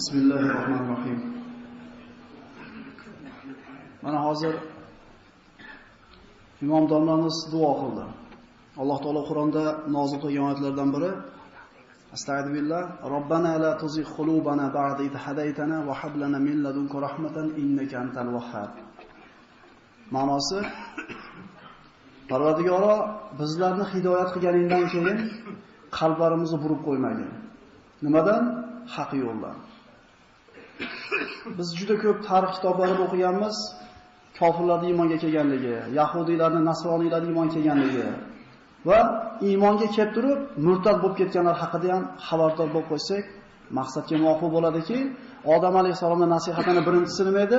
[0.00, 1.18] Bismillahirrohmanirrohim.
[4.02, 4.54] Mana hozir
[6.64, 8.04] Imom domlamiz duo qildi.
[8.80, 9.64] Alloh taolo Qur'onda
[9.96, 11.10] nozil qilgan oyatlardan biri
[12.16, 12.82] Astagfirullah,
[13.14, 18.30] Robbana la tuzigh qulubana ba'da id hadaytana va hab lana min ladunka rahmatan innaka antal
[18.36, 18.70] wahhab.
[20.14, 20.58] Ma'nosi
[22.30, 22.94] Parvardigoro
[23.40, 25.18] bizlarni hidoyat qilganingdan keyin
[25.98, 27.30] qalblarimizni burib qo'ymagin.
[28.06, 28.42] Nimadan?
[28.94, 29.58] Haq yo'ldan.
[31.58, 33.56] Biz juda ko'p tarix kitoblarini o'qiganmiz,
[34.38, 38.08] kofirlarning iymonga kelganligi, yahudiylarning, nasroniylarning iymonga kelganligi
[38.88, 38.98] va
[39.48, 43.24] iymonga kelib turib murtad bo'lib ketganlar haqida ham xabardor bo'lib qo'ysak,
[43.78, 44.98] maqsadga muvofiq bo'ladiki,
[45.54, 47.58] Odam alayhisolamning nasihatini birinchisi nima edi?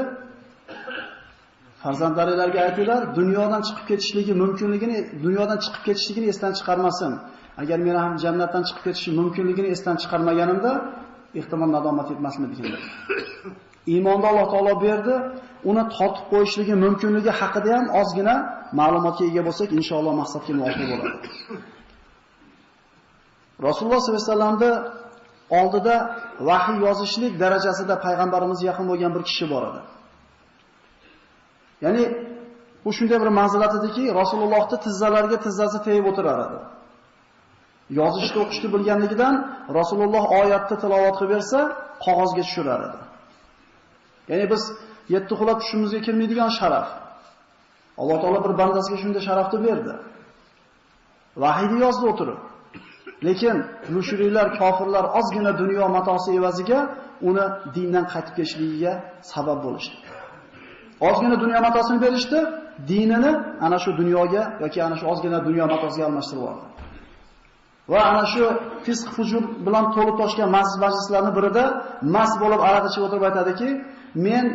[1.83, 7.11] Farzandlaringizga aytinglar, dunyodan chiqib ketishligi mumkinligini, dunyodan chiqib ketishligini esdan chiqarmasin.
[7.61, 10.71] Agar men ham jannatdan chiqib ketishim mumkinligini esdan chiqarmaganimda,
[11.40, 12.66] ehtimol nadomat etmasmidim.
[13.94, 15.13] Iymonni Alloh taolo berdi,
[15.69, 18.36] uni tortib qo'yishligi mumkinligi haqida ham ozgina
[18.80, 21.17] ma'lumotga ega bo'lsak, inshaalloh maqsadga muvofiq bo'ladi.
[23.67, 24.72] Rasululloh sollallohu alayhi vasallamda
[25.59, 25.95] oldida
[26.50, 29.81] vahiy yozishlik darajasida payg'ambarimizga yaqin bo'lgan bir kishi bor edi.
[31.86, 32.03] Ya'ni
[32.83, 36.59] bu shunday bir manzilat ediki, Rasulullohni tizzalariga tizzasi tegib o'tirar edi.
[38.00, 39.36] Yozishni o'qishni bilganligidan
[39.80, 41.59] Rasululloh oyatni tilovat qilib bersa,
[42.06, 43.00] qog'ozga tushirar edi.
[44.30, 44.64] Ya'ni biz
[45.14, 46.88] yetti xulab tushimizga kelmaydigan sharaf.
[48.02, 49.94] Alloh taolo bir bandasiga shunday sharafni berdi.
[51.44, 52.39] Vahiyni yozdi o'tirib.
[53.28, 53.58] Lekin
[53.95, 56.80] mushriklar, kofirlar ozgina dunyo matosi evaziga
[57.30, 57.45] uni
[57.76, 58.94] dindan qaytib ketishligiga
[59.31, 59.95] sabab bo'lishdi.
[61.09, 62.39] Ozgina dunyo matosini berishdi,
[62.92, 63.31] dinini
[63.66, 66.66] ana shu dunyoga yoki ana shu ozgina dunyo matosiga almashtirib oldi.
[67.89, 68.43] Va ana shu
[68.85, 71.63] fisq fujur bilan to'lib toshgan masjid majlislarning birida
[72.15, 73.69] mas bo'lib aroq ichib o'tirib aytadiki,
[74.25, 74.45] men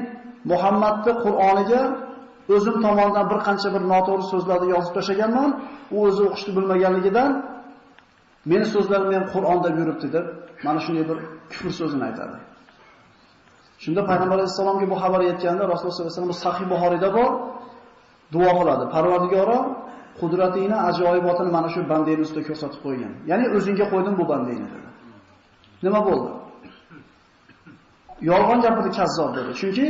[0.50, 1.80] Muhammadni Qur'oniga
[2.54, 5.50] o'zim tomonidan bir qancha bir noto'g'ri so'zlarni yozib tashlaganman.
[5.94, 7.30] U o'zi o'qishni bilmaganligidan
[8.50, 10.26] meni so'zlarim ham Qur'onda yuribdi deb
[10.66, 11.18] mana shunday bir
[11.50, 12.36] kufr so'zini aytadi.
[13.82, 17.30] Shunda payg'ambar alayhisalomga bu xabar yetganda Rasululloh sollallohu alayhi vasallam Sahih Buxoriyda bor
[18.34, 18.84] duo qiladi.
[18.94, 19.58] Parvardigoro
[20.20, 23.12] qudratingni ajoyibotini mana shu bandangni ustida ko'rsatib qo'ygan.
[23.30, 24.88] Ya'ni o'zingga qo'ydim bu bandangni dedi.
[25.84, 26.30] Nima bo'ldi?
[28.30, 29.50] Yolg'on gapirdi kazzob dedi.
[29.60, 29.86] Chunki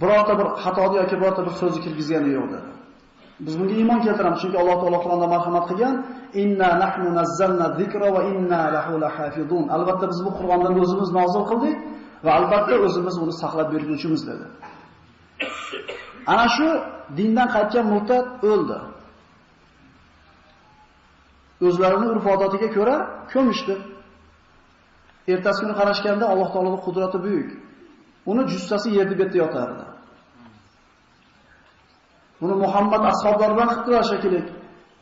[0.00, 2.70] birorta bir xatoni yoki birorta bir so'zni kirgizgani yo'q dedi.
[3.46, 5.94] Biz bunga iymon keltiramiz, chunki Alloh taolo Qur'onda marhamat qilgan,
[6.42, 11.76] "Inna nahnu nazzalna zikra va inna lahu lahafizun." Albatta biz bu Qur'ondan o'zimiz nozil qildik
[12.24, 14.46] va albatta o'zimiz uni saqlab berguvchimiz dedi.
[16.32, 16.68] Ana shu
[17.18, 18.78] dindan qaytgan murtad o'ldi.
[21.64, 22.96] O'zlarining urf-odatiga ko'ra
[23.32, 23.74] ko'mishdi.
[25.32, 27.50] Ertasi kuni qarashganda Alloh taoloning qudrati buyuk.
[28.30, 29.84] Uni jussasi yerda betda yotardi.
[32.40, 34.40] Buni Muhammad ashablari bilan qildilar shekilli.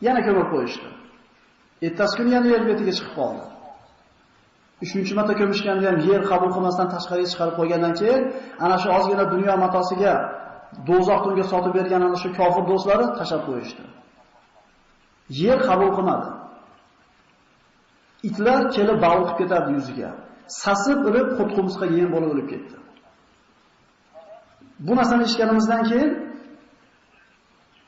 [0.07, 0.89] Yana ko'mib qo'yishdi.
[1.87, 3.45] Ertasi kuni yana yer betiga chiqib qoldi.
[4.83, 8.23] 3-marta ko'mishganda ham yer qabul qilmasdan tashqariga chiqarib qo'ygandan keyin
[8.65, 10.13] ana shu ozgina dunyo matosiga
[10.89, 13.83] dozoq unga sotib bergan ana shu kofir do'stlari tashab qo'yishdi.
[15.43, 16.29] Yer qabul qilmadi.
[18.29, 20.11] Itlar kelib baliq ketardi yuziga.
[20.63, 22.77] Sasib urib qutqumsqa yem bo'lib o'lib ketdi.
[24.87, 26.11] Bu narsani eshitganimizdan keyin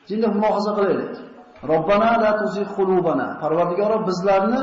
[0.09, 1.13] jinda mulohaza qilaylik.
[1.71, 3.27] Robbana la tuzigh qulubana.
[3.41, 4.61] Parvardigoro bizlarni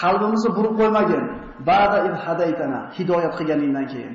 [0.00, 1.22] qalbimizni burib qo'ymagin.
[1.70, 4.14] Ba'da id hadaytana, hidoyat qilganingdan keyin.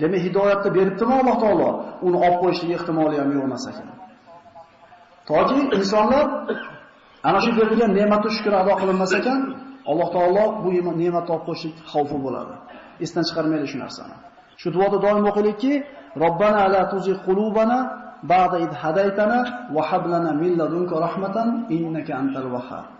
[0.00, 1.70] Demak, hidoyatni beribdimi Alloh taolo?
[2.06, 3.88] Uni olib qo'yishlik ehtimoli ham yo'q emas ekan.
[5.30, 6.26] Toki insonlar
[7.28, 9.40] ana shu berilgan ne'matni shukr ado qilinmas ekan,
[9.90, 12.54] Alloh taolo bu ne'matni olib qo'yishlik xavfi bo'ladi.
[13.04, 14.16] Esdan chiqarmaylik shu narsani.
[14.60, 15.72] Shu duoda doim o'qilikki,
[16.24, 17.78] Robbana la tuzigh qulubana
[18.32, 19.38] ba'da id hadaytana
[19.74, 22.97] va hab lana min ladunka rahmatan innaka antal wahhab.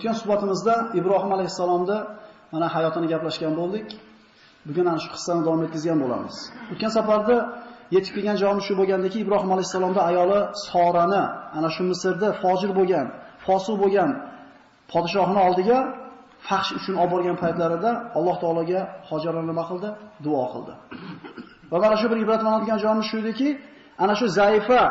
[0.00, 1.96] O'tgan suhbatimizda Ibrohim alayhisalomda
[2.52, 3.86] mana hayotini gaplashgan bo'ldik.
[4.68, 6.36] Bugun ana shu qissani davom ettirgan bo'lamiz.
[6.72, 7.36] O'tgan safarda
[7.94, 11.22] yetib kelgan joyimiz shu bo'lgandiki, Ibrohim alayhisalomda ayoli Sorani
[11.58, 13.06] ana shu Misrda fojir bo'lgan,
[13.46, 14.10] fosiq bo'lgan
[14.92, 15.78] podshohning oldiga
[16.48, 19.88] fahsh uchun olib borgan paytlarida Alloh taologa Hojarni nima qildi?
[20.24, 20.72] Duo qildi.
[21.72, 23.48] Va mana shu bir ibratlanadigan joyimiz shu ediki,
[24.02, 24.82] ana shu zaifa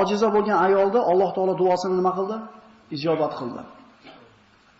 [0.00, 2.38] ojiza bo'lgan ayolda Alloh taolo duosini nima qildi?
[2.96, 3.62] Ijobat qildi.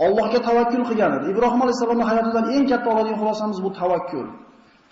[0.04, 1.26] Allohga tavakkul qilgan edi.
[1.32, 4.26] Ibrohim alayhisolamning hayotidan eng katta oladigan xulosamiz bu tavakkul.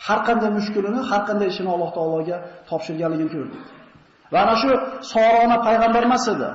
[0.07, 2.37] Har qanday mushkulini, har qanday ishini Alloh taologa
[2.71, 3.63] topshirganligini ko'rdik.
[4.33, 4.71] Va ana shu
[5.13, 6.49] Sorona payg'ambar emas edi.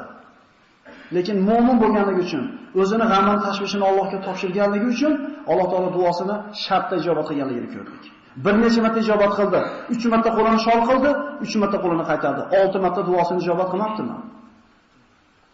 [1.16, 2.44] Lekin mu'min bo'lganligi uchun,
[2.82, 5.14] o'zini g'amini tashvishini Allohga topshirganligi uchun
[5.52, 8.04] Alloh taolo duosini shartda ijobat qilganligini ko'rdik.
[8.46, 9.60] Bir necha marta ijobat qildi.
[9.96, 11.10] 3 marta qo'lini shol qildi,
[11.46, 12.42] 3 marta qo'lini qaytardi.
[12.62, 14.16] 6 marta duosini ijobat qilmabdimi?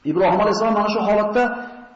[0.10, 1.44] Ibrohim alayhisalom mana shu holatda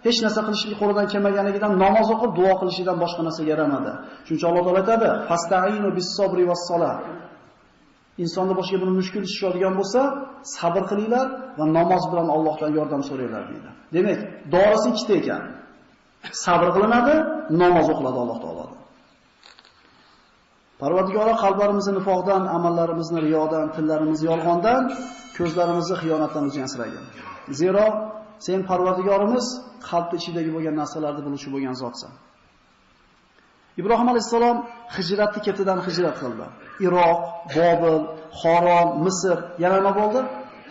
[0.06, 3.92] hech narsa qilishlik qo'lidan kelmaganligidan namoz o'qib duo qilishidan boshqa narsa yaramadi.
[4.28, 7.00] Shuncha Alloh taolo aytadi: "Fasta'inu bis-sabri was-salat."
[8.24, 10.02] Insonni boshqa buni mushkul tushadigan bo'lsa,
[10.58, 11.28] sabr qilinglar
[11.60, 13.70] va namoz bilan Allohdan yordam so'ranglar deydi.
[13.96, 14.20] Demak,
[14.54, 15.42] dorisi ikkita ekan.
[16.46, 17.14] Sabr qilinadi,
[17.62, 18.65] namoz o'qiladi Alloh taolo.
[20.86, 24.82] Parvardigora qalblarimizni nifoqdan, amallarimizni riyodan, tillarimizni yolg'ondan,
[25.38, 27.04] ko'zlarimizni xiyonatdan o'zi asragin.
[27.62, 27.86] Zero
[28.46, 29.46] sen Parvardigorimiz
[29.90, 32.12] qalbning ichidagi bo'lgan narsalarni biluvchi bo'lgan zotsan.
[33.82, 34.58] Ibrohim alayhisalom
[34.96, 36.46] hijratni ketidan hijrat qildi.
[36.86, 37.20] Iroq,
[37.58, 37.98] Bobil,
[38.42, 40.20] Xoron, Misr, yana nima bo'ldi?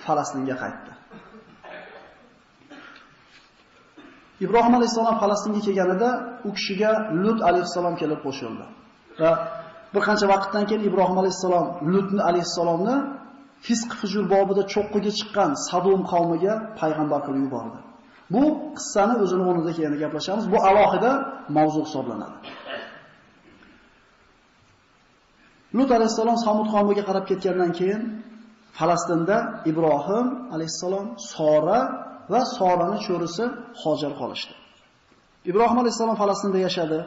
[0.04, 0.92] Falastinga qaytdi.
[4.44, 6.10] Ibrohim alayhisalom Falastinga kelganida
[6.48, 6.90] u kishiga
[7.22, 8.64] Lut alayhisalom kelib qo'shildi.
[9.22, 9.32] Va
[9.94, 12.96] bir qancha vaqtdan keyin Ibrohim alayhisalom Lutni alayhisalomni
[13.66, 17.78] fisq fujur bobida cho'qqiga chiqqan Sadum qavmiga payg'ambar qilib yubordi.
[18.34, 18.42] Bu
[18.76, 20.44] qissani o'zini o'rnida keyin gaplashamiz.
[20.54, 21.10] Bu alohida
[21.56, 22.36] mavzu hisoblanadi.
[25.76, 28.02] Lut alayhisalom Samud qavmiga qarab ketgandan keyin
[28.78, 29.36] Falastinda
[29.70, 31.80] Ibrohim alayhisalom, Sora
[32.32, 33.44] va Sorani cho'risi
[33.82, 34.54] Hojar qolishdi.
[35.50, 36.98] Ibrohim alayhisalom Falastinda yashadi.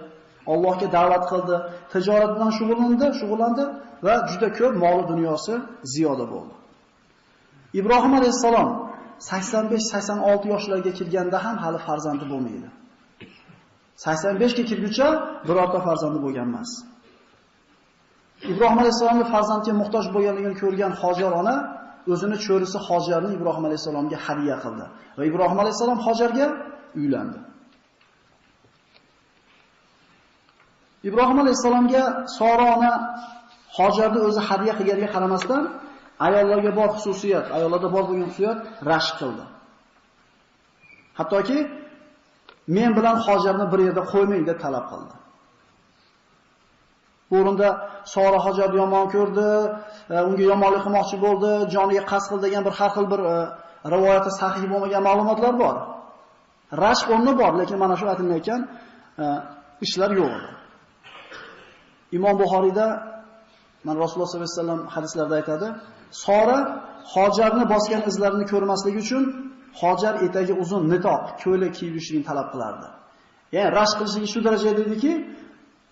[0.53, 1.55] Allohga da'vat qildi,
[1.94, 3.63] tijorat bilan shug'ullandi, shug'ullandi
[4.05, 5.53] va juda ko'p mol dunyosi
[5.94, 6.53] ziyoda bo'ldi.
[7.79, 8.69] Ibrohim alayhisalom
[9.19, 12.69] 85-86 yoshlarga kirganda ham hali farzandi bo'lmaydi.
[14.05, 15.07] 85 ga kirguncha
[15.47, 16.71] birorta farzandi bo'lgan emas.
[18.53, 21.55] Ibrohim alayhisalomning farzandga muhtoj bo'lganligini ko'rgan Hojar ona
[22.13, 24.85] o'zini cho'risi Hojarni Ibrohim alayhisalomga hadiya qildi
[25.17, 26.47] va Ibrohim alayhisalom Hojarga
[26.99, 27.39] uylandi.
[31.07, 32.04] Ibrohim alayhisalomga
[32.38, 32.94] Sorona
[33.77, 35.63] Hojarni o'zi hadiya qilganiga qaramasdan
[36.27, 38.59] ayollarga bor xususiyat, ayollarda bor bo'lgan xususiyat
[38.89, 39.44] rashk qildi.
[41.19, 41.57] Hattoki
[42.77, 45.15] men bilan Hojarni bir yerda qo'ymang deb talab qildi.
[47.30, 47.69] Bu o'rinda
[48.13, 49.50] Sora Hojarni yomon ko'rdi,
[50.13, 53.36] e, unga yomonlik qilmoqchi bo'ldi, joniga qasd qildi degan bir har xil bir e,
[53.94, 55.75] rivoyatda sahih bo'lmagan ma'lumotlar bor.
[56.83, 58.62] Rashk o'rni bor, lekin mana shu aytilmayotgan
[59.24, 59.25] e,
[59.86, 60.56] ishlar yo'q edi.
[62.12, 62.88] Imom Buxoriyda
[63.83, 65.68] mana Rasululloh sollallohu alayhi vasallam hadislarda aytadi,
[66.24, 66.59] Sora
[67.13, 69.24] Hojarni bosgan izlarini ko'rmasligi uchun
[69.81, 72.88] Hojar etagi uzun nitoq, ko'ylak kiyib yurishini talab qilardi.
[73.56, 75.12] Ya'ni rashk qilishligi shu darajada ediki,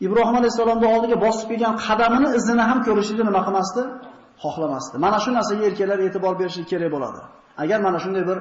[0.06, 3.82] Ibrohim alayhisolamning oldiga bosib kelgan qadamini izini ham ko'rishini nima qilmasdi?
[4.44, 4.96] Xohlamasdi.
[5.06, 7.22] Mana shu narsaga erkaklar e'tibor berishi kerak bo'ladi.
[7.64, 8.38] Agar mana shunday bir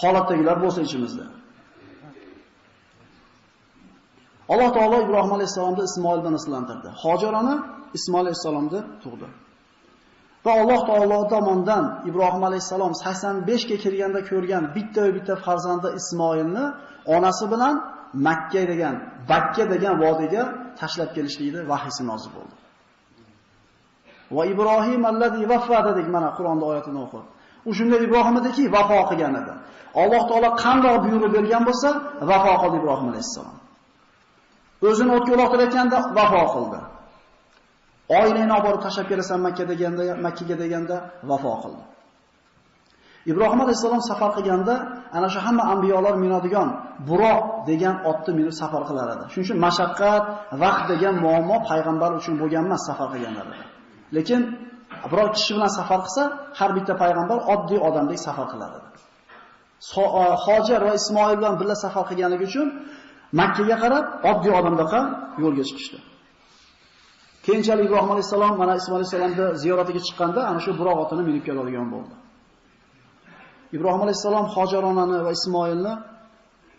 [0.00, 1.24] holatdagilar bo'lsa ichimizda.
[4.52, 6.88] Alloh taolo Ibrohim alayhisolamni Ismoil bilan islantirdi.
[7.02, 7.54] Hojarani
[7.98, 9.28] Ismoil alayhisolamni tug'di.
[10.44, 16.64] Va Alloh taolo tomonidan Ibrohim alayhisalom 85 ga kirganda ko'rgan bitta va bitta farzandi Ismoilni
[17.16, 17.74] onasi bilan
[18.26, 18.94] Makka degan,
[19.30, 20.42] Bakka degan vodiyga
[20.80, 22.54] tashlab kelishlikda vahiysi nozil bo'ldi.
[24.36, 27.24] Va Ibrohim allazi vaffa dedik mana Qur'onda oyatini o'qib.
[27.68, 29.54] U shunday Ibrohim ediki, vafo qilgan edi.
[30.02, 31.88] Alloh taolo qanday buyruq bergan bo'lsa,
[32.30, 33.56] vafo qildi Ibrohim alayhisalom.
[34.88, 36.78] O'zini o'tga uloqtirayotganda vafo qildi.
[38.18, 40.96] Oilani olib borib tashlab kelasan Makka deganda, Makkaga deganda
[41.30, 41.82] vafo qildi.
[43.30, 44.74] Ibrohim alayhisalom safar qilganda
[45.16, 46.68] ana shu hamma anbiyolar minadigan
[47.08, 49.24] Buroq degan otni minib safar qilar edi.
[49.32, 50.22] Shuning uchun mashaqqat,
[50.62, 53.64] vaqt degan muammo payg'ambar uchun bo'lgan emas safar qilganlarida.
[54.16, 54.40] Lekin
[55.10, 56.22] biror kishi bilan safar qilsa,
[56.58, 58.88] har bitta payg'ambar oddiy odamdek safar qilar edi.
[60.02, 62.68] E, Hojar va Ismoil bilan birga safar qilganligi uchun
[63.40, 65.00] Makkaga qarab oddiy odamdaqa
[65.42, 65.98] yo'lga chiqishdi.
[67.46, 72.14] Keyinchalik Ibrohim alayhisalom mana Ismoil alayhisalomni ziyoratiga chiqqanda ana shu Buroq otini minib keladigan bo'ldi.
[73.76, 75.94] Ibrohim alayhisalom Hojar onani va Ismoilni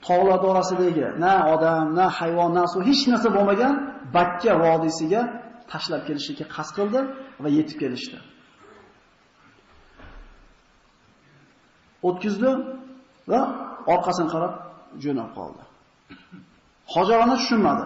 [0.08, 3.74] tog'lar orasidagi na odam, na hayvon, na suv hech narsa bo'lmagan
[4.16, 5.22] Bakka vodiysiga
[5.72, 7.00] tashlab kelishga qasd qildi
[7.44, 8.18] va yetib kelishdi.
[12.08, 12.52] O'tkizdi
[13.32, 13.40] va
[13.94, 14.54] orqasini qarab
[15.04, 15.65] jo'nab qoldi.
[16.94, 17.86] Hojar ona tushunmadi.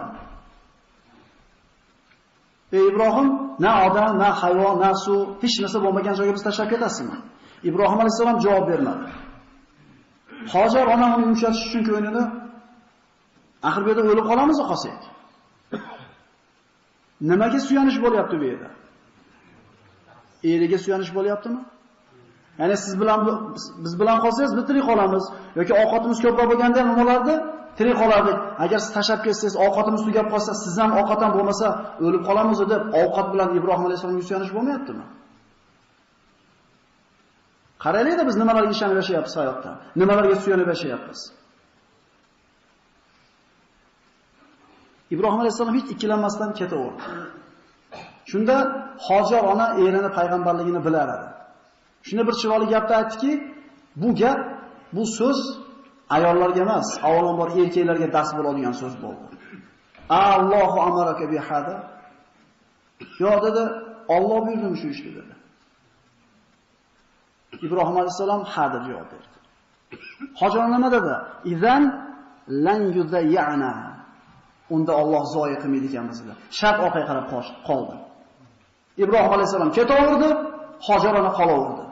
[2.76, 3.28] Ey Ibrohim,
[3.64, 7.16] na odam, na hayvon, na suv, hech narsa bo'lmagan joyga biz tashlab ketasizmi?
[7.68, 9.06] Ibrohim alayhisalom javob bermadi.
[10.52, 12.24] Hojar ona uni yumshatish uchun ko'nglini
[13.68, 15.00] Axir bu yerda o'lib qolamiz qolsak.
[17.30, 18.68] Nimaga suyanish bo'lyapti bu yerda?
[20.52, 21.60] Eriga suyanish bo'lyaptimi?
[22.60, 23.20] Ya'ni siz bilan
[23.84, 25.24] biz bilan qolsangiz bitirib qolamiz
[25.58, 26.90] yoki ovqatimiz ko'proq bo'lganda ham?
[27.78, 28.36] Tirik qolardik.
[28.64, 31.66] Agar siz tashlab ketsangiz, ovqatimiz tugab qolsa, siz ham ovqat ham bo'lmasa
[32.06, 35.04] o'lib qolamiz deb ovqat bilan Ibrohim alayhisolamga suyanish bo'lmayaptimi?
[37.84, 39.70] Qaraylik-da biz nimalarga ishonib yashayapmiz hayotda.
[40.00, 41.20] Nimalarga suyanib yashayapmiz.
[45.14, 47.02] Ibrohim alayhisalom hech ikkilanmasdan ketaverdi.
[48.30, 48.56] Shunda
[49.06, 51.28] Hojar ona erini payg'ambarligini bilar edi.
[52.08, 53.32] Shuni bir chiroyli gapda aytdiki,
[54.02, 54.40] bu gap,
[54.94, 55.38] bu so'z
[56.16, 59.26] ayollarga emas, avvalambor erkaklarga dars bo'ladigan so'z bo'ldi.
[60.34, 61.76] Allohu amaraka bi hada.
[63.22, 63.62] Yo dedi,
[64.14, 65.34] Alloh buyurdimi shu ishni dedi.
[67.66, 69.36] Ibrohim alayhisalom ha deb javob berdi.
[70.40, 71.14] Hojon nima dedi?
[71.52, 71.82] Izan
[72.66, 73.72] lan yuzayyana.
[74.74, 76.34] Unda Alloh zoyi qilmaydi ekan bizni.
[76.58, 77.26] Shart orqaga qarab
[77.68, 77.96] qoldi.
[79.04, 80.28] Ibrohim alayhisalom ketaverdi,
[80.86, 81.84] Hojar ona qolaverdi.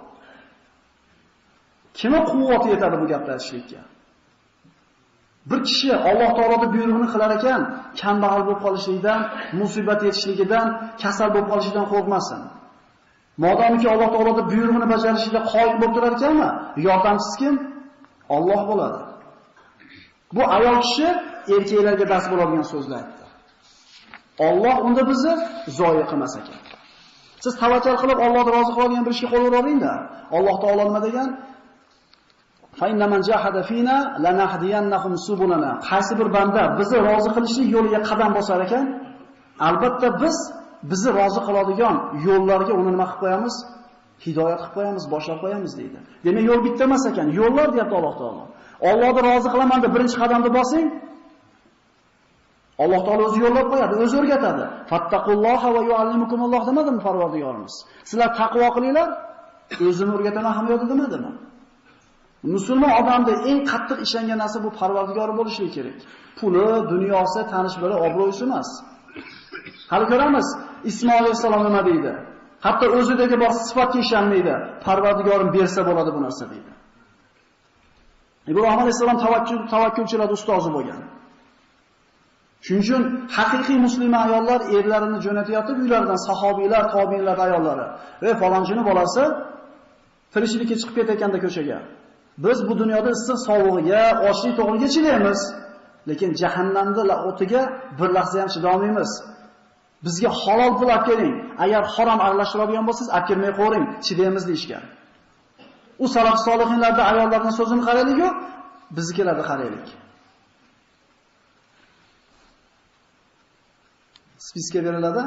[1.98, 3.80] Kimga quvvati yetadi bu gapni aytishlikka?
[5.50, 7.60] Bir kishi Alloh taoloning buyrug'ini qilar ekan,
[8.00, 9.20] kambag'al bo'lib qolishlikdan,
[9.60, 10.66] musibat yetishligidan,
[11.02, 12.40] kasal bo'lib qolishidan qo'rqmasin.
[13.44, 16.48] Modomiki Alloh taoloning buyrug'ini bajarishida qoyil bo'lib turar ekanmi,
[16.86, 17.54] yordamchisi kim?
[18.36, 19.00] Alloh bo'ladi.
[20.36, 21.08] Bu ayol kishi
[21.54, 23.24] erkaklarga dars bo'ladigan so'zlar aytdi.
[24.48, 25.32] Alloh unda bizni
[25.78, 26.58] zoya qilmas ekan.
[27.44, 29.92] Siz tavakkal qilib Allohni rozi qiladigan bir ishga qo'l uravering-da.
[30.36, 31.28] Alloh taolo nima degan?
[35.90, 38.84] Qaysi bir banda bizni rozi qilishlik yo'liga qadam bosar ekan,
[39.68, 40.36] albatta biz
[40.90, 43.54] bizni rozi qiladigan yo'llarga uni nima qilib qo'yamiz?
[44.24, 45.98] Hidoyat qilib qo'yamiz, boshlab qo'yamiz deydi.
[46.24, 48.42] Demak, yo'l bitta emas ekan, yo'llar deyapti Alloh taolo.
[48.90, 50.86] Allohni rozi qilaman deb birinchi qadamni bosing,
[52.84, 54.64] Alloh taolo o'zi yo'llab qo'yadi, o'zi o'rgatadi.
[54.90, 57.74] Fattaqulloha va yuallimukumulloh demadimi Parvardigorimiz?
[58.08, 59.08] Sizlar taqvo qilinglar,
[59.88, 61.30] o'zini o'rgataman ham yo'di demadimi?
[62.42, 65.98] Musulmon odamda eng qattiq ishongan narsa bu Parvardigori bo'lishi kerak.
[66.38, 68.68] Puli, dunyosi, tanish biri obro'si emas.
[69.92, 70.46] Hali ko'ramiz,
[70.90, 72.12] Ismoil alayhisalom nima deydi?
[72.66, 74.54] Hatto o'zidagi bor sifatga ishonmaydi.
[74.84, 76.72] Parvardigorim bersa bo'ladi bu narsa deydi.
[78.50, 81.00] Ibrohim alayhisalom tavakkul tavakkulchilar ustozi bo'lgan.
[82.64, 83.02] Shuning uchun
[83.36, 87.86] haqiqiy musulmon ayollar erlarini jo'natayotib uylaridan sahobiylar, tobiinlar ayollari,
[88.26, 89.22] "Ey falonchining bolasi
[90.32, 91.78] tirishlikka chiqib ketayotganda ko'chaga.
[92.44, 95.40] Biz bu dunyoda issiq sovug'iga, ochlik to'g'riga chidaymiz,
[96.08, 97.62] lekin jahannamda o'tiga
[97.98, 99.10] bir lahza ham chidolmaymiz.
[100.06, 101.34] Bizga halol pul olib keling.
[101.64, 104.84] Agar harom aralashtiradigan bo'lsangiz, olib kelmay qo'ying, chidaymiz deyishgan.
[106.04, 108.28] U salaf solihinlarda ayollarning so'zini qaraylik-ku,
[108.96, 109.88] biznikilarni qaraylik.
[114.48, 115.22] spiska beriladi.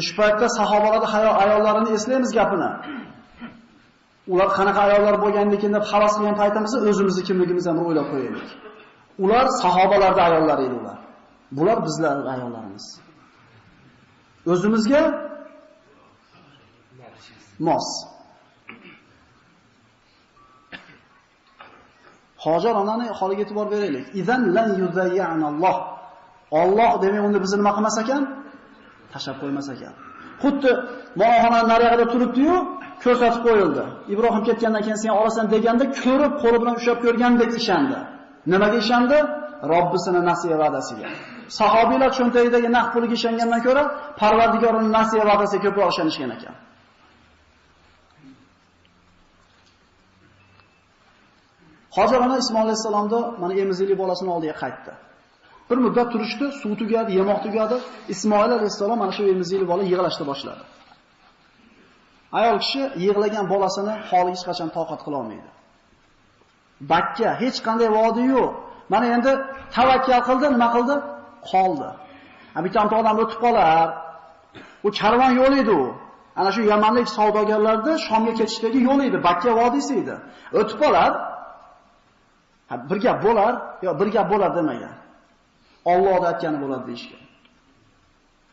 [0.00, 2.70] Ushbu paytda sahobalarning ayollarini eslaymiz gapini.
[4.32, 8.48] Ular qanaqa ayollar bo'lganligini deb havas qilgan paytimizda o'zimizni kimligimizni ham o'ylab qo'yaylik.
[9.24, 10.98] Ular sahobalarning ayollari edi ular.
[11.58, 12.86] Bular bizlarning ayollarimiz.
[14.52, 15.00] O'zimizga
[17.66, 17.86] mos.
[22.44, 24.06] Hojar onani holiga e'tibor beraylik.
[24.20, 25.48] Idan lan yuzayyana
[26.62, 28.22] Alloh demak unda bizni nima qilmas ekan?
[29.12, 29.94] Tashab qo'ymas ekan.
[30.42, 30.72] Xuddi
[31.20, 32.56] monoxona nariyada turibdi-yu,
[33.04, 33.84] ko'rsatib qo'yildi.
[34.14, 37.98] Ibrohim ketgandan keyin sen olasan deganda ko'rib, qo'li bilan ushlab ko'rgandek ishandi.
[38.52, 39.18] Nimaga ishandi?
[39.72, 41.08] Robbisini nasiya va'dasiga.
[41.58, 43.82] Sahobiylar cho'ntagidagi naqd puliga ishongandan ko'ra,
[44.20, 46.54] Parvardigorning nasiya va'dasiga ko'proq ishonishgan ekan.
[51.96, 54.92] Hozir ona Ismoil alayhisalomda mana emizikli bolasini oldiga qaytdi.
[55.70, 57.76] Bir muddat turishdi, suv tugadi, yemoq tugadi.
[58.14, 60.62] Ismoil alayhissalom mana shu emizikli bola yig'lashni boshladi.
[62.38, 65.50] Ayol kishi yig'lagan bolasini holi hech qachon toqat qila olmaydi.
[66.92, 68.50] Bakka hech qanday vodi yo'q.
[68.92, 69.32] Mana endi
[69.76, 70.94] tavakkal qildi, nima qildi?
[71.50, 71.88] Qoldi.
[72.54, 73.86] Ha bitta odam o'tib qolar.
[74.86, 75.84] U charvon yo'l edi u.
[76.40, 80.14] Ana shu Yamanlik savdogarlarni Shomga ketishdagi yo'l edi, Bakka vodiysi edi.
[80.60, 81.10] O'tib qolar,
[82.68, 84.94] Ha bir gap bo'lar, yo bir gap bo'lar demagan.
[85.92, 87.22] Allohning aytgani bo'ladi deyishgan.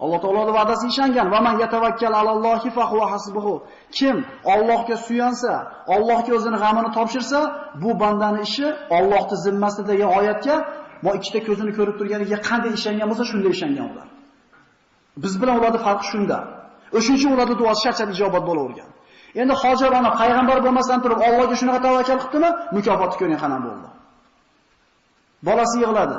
[0.04, 3.54] Alloh taoloning va'dasiga ishongan va man yatavakkal alallohi fa huwa hasbuhu.
[3.98, 4.18] Kim
[4.54, 5.54] Allohga suyansa,
[5.96, 7.40] Allohga o'zini g'amini topshirsa,
[7.82, 10.56] bu bandaning ishi Allohning zimmasida oyatga
[11.06, 14.08] mo ikkita ko'zini ko'rib turganiga qanday ishongan bo'lsa, shunday ishongan ular.
[15.24, 16.38] Biz bilan ularning farqi shunda.
[16.98, 18.90] O'shuning uchun ularning duosi shartli ijobat bo'lavergan.
[19.42, 23.90] Endi Hojar ona payg'ambar bo'lmasdan turib Allohga shunaqa tavakkal qildimi, mukofoti ko'ring qanday bo'ldi.
[25.48, 26.18] Bolasi yig'ladi.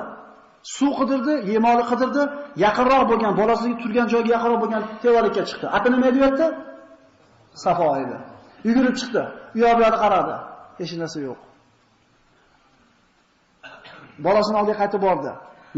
[0.74, 2.22] Suv qidirdi, yemoli qidirdi,
[2.64, 5.66] yaqinroq bo'lgan, bolasi turgan joyga yaqinroq bo'lgan tevalikka chiqdi.
[5.76, 6.46] Ati nima deyapti?
[7.64, 8.16] Safo edi.
[8.68, 9.22] Yugurib chiqdi.
[9.56, 10.34] U yoqlarga qaradi.
[10.80, 11.40] Hech narsa yo'q.
[14.26, 15.30] Bolasini oldiga qaytib bordi.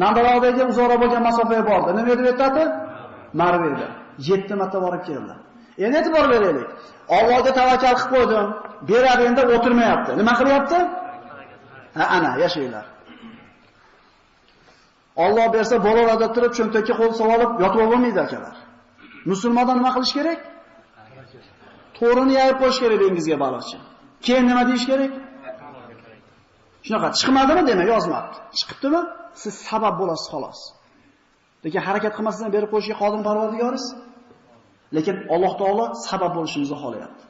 [0.03, 1.91] Nambaroqdagi uzoqroq bo'lgan masofaga bordi.
[1.99, 2.63] Nima deb aytadi?
[3.41, 3.87] Marv edi.
[4.31, 5.35] 7 marta borib keldi.
[5.85, 6.69] Endi e'tibor beraylik.
[7.19, 8.47] Allohga tavakkal qilib qo'ydim.
[8.91, 10.11] Beradi endi o'tirmayapti.
[10.21, 10.79] Nima qilyapti?
[11.99, 12.85] Ha, ana, yashaylar.
[15.25, 18.57] Alloh bersa bolalarda turib cho'ntakka qo'l solib yotib olmaydi akalar.
[19.31, 20.41] Musulmonlar nima qilish kerak?
[21.99, 23.77] To'rini yayib qo'yish kerak dengizga baliqchi.
[24.27, 25.13] Keyin nima deyish kerak?
[26.87, 28.37] Shunaqa chiqmadimi demak yozmabdi.
[28.59, 29.01] Chiqibdimi?
[29.43, 30.61] Siz sabab bo'lasiz xolos.
[31.65, 33.85] Lekin harakat qilmasdan berib qo'yishga qodir Parvardigoriz.
[34.97, 37.23] Lekin Alloh taolo sabab bo'lishimizni xohlayapti.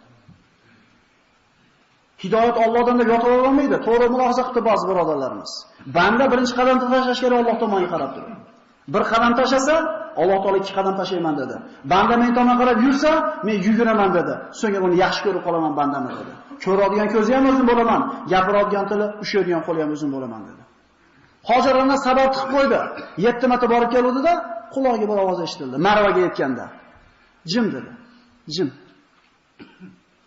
[2.25, 3.77] Hidoyat Allohdan deb yotib olmaydi.
[3.87, 5.53] To'g'ri mulohaza qildi ba'zi birodarlarimiz.
[5.97, 8.31] Banda birinchi qadam tashlash kerak Alloh tomoniga qarab turib.
[8.95, 9.75] Bir qadam tashlasa,
[10.21, 11.57] Alloh taolo ikki qadam tashlayman dedi.
[11.93, 13.11] Banda men tomon qarab yursa,
[13.47, 14.35] men yuguraman dedi.
[14.61, 16.33] So'ngra uni yaxshi ko'rib qolaman bandamni dedi.
[16.65, 18.01] Ko'radigan ko'zi ham o'zim bo'laman,
[18.33, 20.63] gapiradigan tili, ushlaydigan qo'li ham o'zim bo'laman dedi.
[21.51, 22.81] Hozir ona sabab qilib qo'ydi.
[23.27, 24.33] 7 marta borib keluvdi-da,
[24.75, 25.77] quloqiga bir ovoz eshitildi.
[25.87, 26.65] Marvaga yetganda.
[27.53, 27.91] Jim dedi.
[28.55, 28.69] Jim.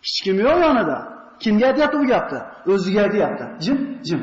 [0.06, 0.98] Hech kim yo'q yonida.
[1.42, 2.40] Kimga aytyapti bu gapni?
[2.72, 3.44] O'ziga aytyapti.
[3.64, 4.20] Jim, jim.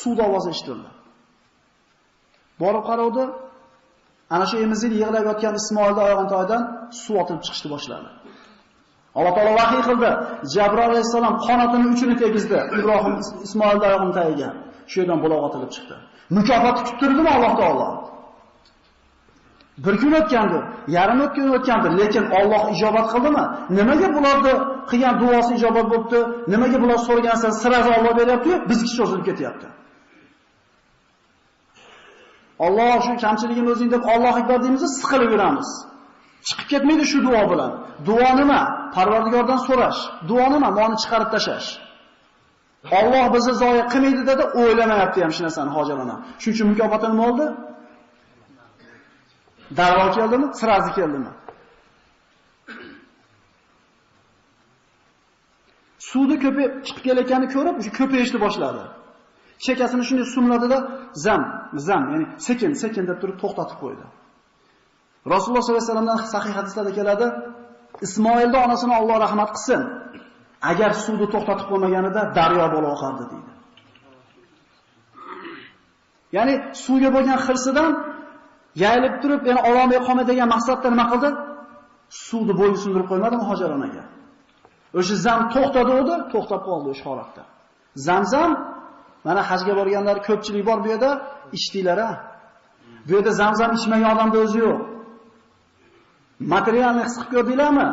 [0.00, 0.88] Suvda ovozi eshitildi.
[2.62, 3.24] Borib qaradi,
[4.34, 6.62] ana shu emizib yig'lab yotgan Ismoilni oyog'ini toyidan
[7.02, 8.08] suv otilib chiqishni boshladi.
[9.18, 10.10] Alloh taolo vahiy qildi.
[10.54, 13.14] Jabroil alayhisalom qanotini uchini tegizdi Ibrohim
[13.46, 14.48] Ismoilning oyog'ini tagiga.
[14.90, 15.94] Shu yerdan buloq otilib chiqdi.
[16.36, 17.88] Mukofot kutib turdimi Alloh taolo?
[19.84, 20.58] Bir kun o'tgandi,
[20.96, 23.44] yarim kun o'tgandi, lekin Alloh ijobat qildimi?
[23.78, 24.54] Nimaga bularni
[24.90, 26.20] qilgan duosi ijobat bo'libdi?
[26.52, 29.66] Nimaga bular so'rgansa narsa Alloh beryapti-yu, bizki cho'zilib ketyapti?
[32.66, 35.68] Alloh shu kamchiligini o'zing deb Alloh akbar deymiz, siqilib yuramiz.
[36.48, 37.72] Chiqib ketmaydi shu duo bilan.
[38.08, 38.60] Duo nima?
[38.96, 40.00] Parvardigordan so'rash.
[40.30, 40.68] Duo nima?
[40.78, 41.68] Moni chiqarib tashlash.
[42.98, 46.16] Alloh bizni zoya qilmaydi dedi, o'ylamayapti ham shu narsani hojalana.
[46.40, 47.46] Shuning uchun mukofotini nima?
[49.78, 50.46] Darrov keldimi?
[50.60, 51.30] Sirazi keldimi?
[56.08, 58.82] Suvni ko'payib chiqib kelayotganini ko'rib, o'sha ko'payishni boshladi.
[59.64, 60.78] Chekasini shunday sumladida
[61.24, 61.42] zam,
[61.86, 64.04] zam, ya'ni sekin, sekin deb turib to'xtatib qo'ydi.
[65.32, 67.26] Rasululloh sollallohu alayhi vasallamdan sahih hadislarda keladi,
[68.06, 69.80] Ismoilning onasini Alloh rahmat qilsin.
[70.70, 73.52] Agar suvni to'xtatib qo'ymaganida daryo bo'lib oqardi deydi.
[76.36, 76.54] Ya'ni
[76.84, 77.90] suvga bo'lgan xirsidan
[78.82, 81.28] yayilib turib, yana ololmay qolma degan maqsadda nima qildi?
[82.26, 84.04] Suvni bo'yni sindirib qo'ymadimi Hojar onaga?
[84.98, 87.42] O'sha zam to'xtadi o'di, to'xtab qoldi o'sha holatda.
[88.08, 88.50] Zamzam
[89.26, 91.10] mana hajga borganlar ko'pchilik bor bu yerda,
[91.56, 92.10] ichdinglar a.
[93.06, 94.78] Bu yerda zamzam ichmagan odamda o'zi yo'q.
[96.54, 97.88] Materialni his qilib ko'rdinglarmi?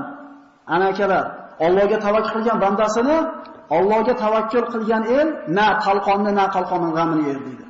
[0.74, 1.26] Ana akalar,
[1.66, 3.18] Allohga tavakkul qilgan bandasini
[3.78, 7.66] Allohga tavakkul qilgan el na talqonni, na qalqonning g'amini yer deydi.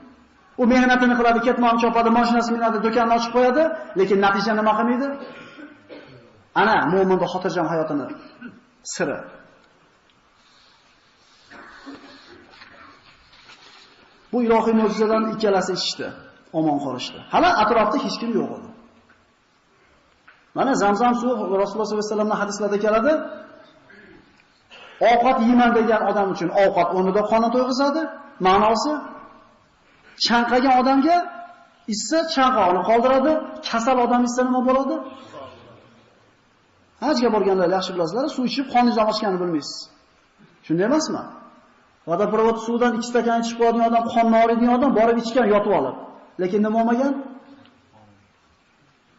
[0.61, 3.63] U mehnatini qiladi, ketmon chopadi, mashinasini minadi, do'konni ochib qo'yadi,
[3.99, 5.07] lekin natija nima qilmaydi?
[6.61, 8.05] Ana mu'minning xotirjam hayotini
[8.93, 9.17] siri.
[14.31, 16.07] Bu ilohiy mo'jizadan ikkalasi ichishdi,
[16.59, 17.19] omon qolishdi.
[17.33, 18.69] Hali atrofda hech kim yo'q edi.
[20.57, 23.13] Mana Zamzam suvi Rasululloh sollallohu alayhi vasallamning hadislarida keladi.
[25.11, 28.01] Ovqat yeyman degan odam uchun ovqat o'rnida qonni to'yg'izadi.
[28.47, 28.91] Ma'nosi
[30.27, 31.17] chanqagan odamga
[31.93, 33.31] issa chanqoqni qoldiradi,
[33.69, 34.95] kasal odam issa nima bo'ladi?
[37.03, 39.77] Hajga borganlar yaxshi bilasizlar, suv ichib qoningiz ochganini bilmaysiz.
[40.65, 41.23] Shunday emasmi?
[42.09, 45.95] Vodoprovod suvdan 2 stakan ichib qo'yadigan odam, qonni oladigan odam borib ichgan yotib olib.
[46.41, 47.13] Lekin nima bo'lmagan?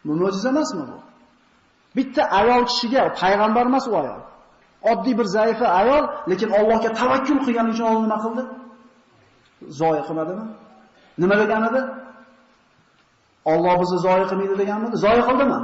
[0.05, 0.97] Bu mo'jiza emasmi bu?
[1.97, 4.21] Bitta ayol kishiga payg'ambar emas u ayol.
[4.91, 8.43] Oddiy bir zaifa ayol, lekin Allohga tavakkul qilgani uchun Alloh nima qildi?
[9.79, 10.45] Zoya qilmadimi?
[11.21, 11.81] Nima degan edi?
[13.51, 14.95] Alloh bizni zoya qilmaydi deganmidi?
[15.05, 15.59] Zoya qildimi?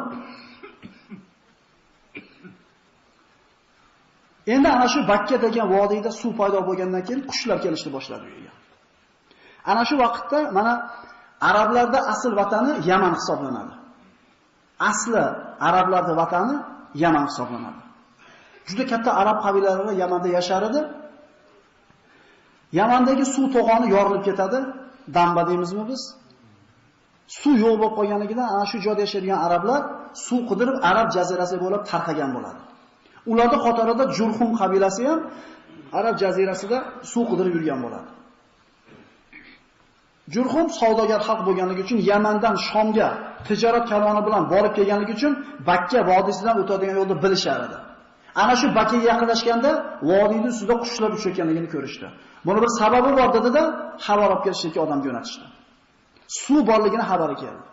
[4.54, 8.54] Endi ana shu Bakka degan vodiyda suv paydo bo'lgandan keyin qushlar kelishni boshladi u yerga.
[9.72, 10.74] Ana shu vaqtda mana
[11.50, 13.74] arablarda asl vatani Yaman hisoblanadi.
[14.90, 15.24] Asli
[15.68, 16.56] arablarda vatani
[17.04, 17.82] Yaman hisoblanadi.
[18.68, 20.82] Juda katta arab qabilalari Yamanda yashar edi.
[22.80, 24.60] Yamandagi suv to'g'oni yorilib ketadi.
[25.16, 26.02] Damba deymizmi biz?
[27.40, 29.82] Suv yo'q bo'lib qolganligidan ana shu joyda yashaydigan arablar
[30.28, 32.60] suv qidirib arab jazirasi bo'lib tarqagan bo'ladi.
[33.32, 35.20] Ularning qatorida Jurhum qabilasi ham
[36.00, 36.78] arab jazirasida
[37.12, 38.10] suv qidirib yurgan bo'ladi.
[40.34, 43.10] Jurhum savdogar xalq bo'lganligi uchun Yamandan Shomga
[43.48, 45.34] tijorat karvoni bilan borib kelganligi uchun
[45.70, 47.78] Bakka vodiysidan o'tadigan yo'lni bilishar edi.
[48.42, 49.72] Ana shu bakiga yaqinlashganda
[50.10, 52.08] vodiyning ustida qushlar uchayotganligini ko'rishdi.
[52.48, 53.64] Buni bir sababi bor dedi-da,
[54.06, 55.46] xabar olib kelishga odam yo'natishdi.
[56.42, 57.66] Suv borligini xabari keldi.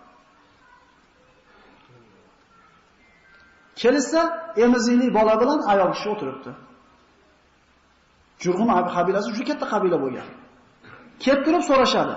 [3.83, 4.21] Kelsa,
[4.65, 6.51] emizikli bola bilan ayol kishi o'tiribdi.
[8.43, 10.29] Jurhum qabilasi juda katta qabila bo'lgan.
[11.25, 12.15] Kelib turib so'rashadi.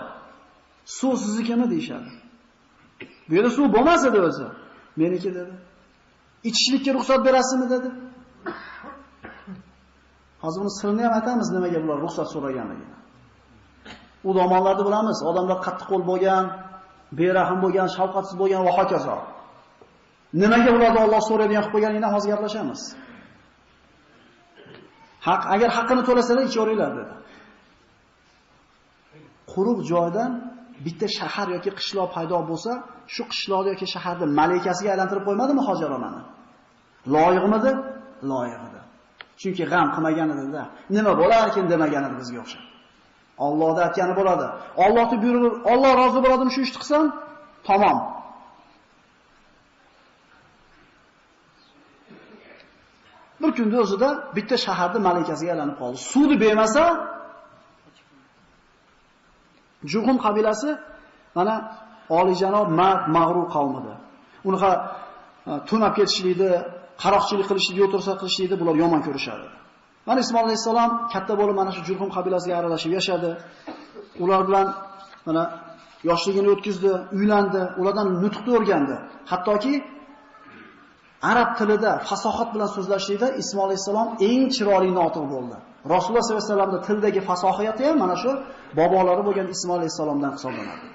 [0.98, 2.10] Suv siznikimi deyshadi.
[3.28, 4.48] Bu yerda suv bo'lmas edi o'zi.
[5.02, 5.54] Meniki dedi.
[6.50, 7.90] Ichishlikka ruxsat berasizmi dedi.
[10.44, 12.96] Hozir uni sirini ham aytamiz nimaga bular ruxsat so'raganligini.
[14.28, 16.44] U tomonlarni bilamiz, odamlar qattiq qo'l bo'lgan,
[17.20, 19.18] berahm bo'lgan, shafqatsiz bo'lgan va hokazo.
[20.42, 22.82] Nimaga ularni Alloh so'raydigan qilib qo'yganligini hozir gaplashamiz.
[25.28, 27.14] Haq, agar haqqini to'lasalar ichoringlar dedi.
[29.54, 30.32] Quruq joydan
[30.86, 32.72] bitta shahar yoki qishloq paydo bo'lsa,
[33.14, 36.22] shu qishloqni yoki shaharni malikasiga aylantirib qo'ymadimi hojaronani?
[37.16, 37.72] Loyiqmidi?
[38.32, 38.80] Loyiq edi.
[39.42, 40.64] Chunki g'am qilmagan edi-da.
[40.96, 42.66] Nima bo'larkin demagan edi bizga o'xshab.
[43.46, 44.46] Allohda aytgani bo'ladi.
[44.86, 47.06] Allohni buyrug'i, Alloh rozi bo'ladimi shu ishni qilsam?
[47.68, 47.98] Tamom.
[53.42, 55.98] Bir kunda o'zida bitta shaharni malikasiga aylanib qoldi.
[56.12, 56.84] Suvni bermasa,
[59.92, 60.70] Jug'um qabilasi
[61.38, 61.56] mana
[62.20, 63.94] olijanob mard mag'rur qavmida.
[64.48, 64.72] Unaqa
[65.50, 66.52] e, tunab ketishlikni,
[67.04, 69.48] qaroqchilik qilishni o'tirsa qilishlikni bular yomon ko'rishadi.
[70.08, 73.30] Mana Ismoil alayhisalom katta bo'lib mana shu Jurhum qabilasiga aralashib yashadi.
[74.24, 74.68] Ular bilan
[75.28, 75.44] mana
[76.10, 78.96] yoshligini o'tkazdi, uylandi, ulardan nutqni o'rgandi.
[79.32, 79.74] Hattoki
[81.32, 85.58] arab tilida fasohat bilan so'zlashlikda Ismoil alayhisalom eng chiroyli notiq bo'ldi.
[85.94, 88.32] Rasululloh sollallohu alayhi vasallamning tildagi fasohati ham mana shu
[88.80, 90.86] bobolari bo'lgan Ismoil alayhisalomdan hisoblanadi.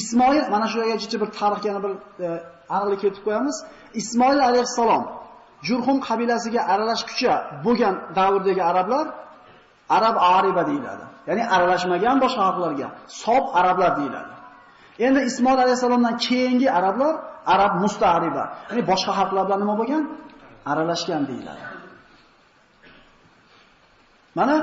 [0.00, 1.92] Ismoil mana shu yerga bir tarix yana bir
[2.26, 2.28] e,
[2.76, 3.56] aniqlik ketib qo'yamiz.
[4.00, 5.04] Ismoil alayhissalom
[5.68, 9.06] Jurhum qabilasiga aralashgucha bo'lgan davrdagi arablar
[9.96, 11.04] arab ariba deyiladi.
[11.28, 12.88] Ya'ni aralashmagan boshqa xalqlarga
[13.24, 14.32] sob arablar deyiladi.
[15.06, 17.14] Endi Ismoil alayhissalomdan keyingi arablar
[17.54, 18.44] arab musta'riba.
[18.70, 20.02] Ya'ni boshqa xalqlar bilan nima bo'lgan?
[20.72, 21.64] Aralashgan deyiladi.
[24.38, 24.56] Mana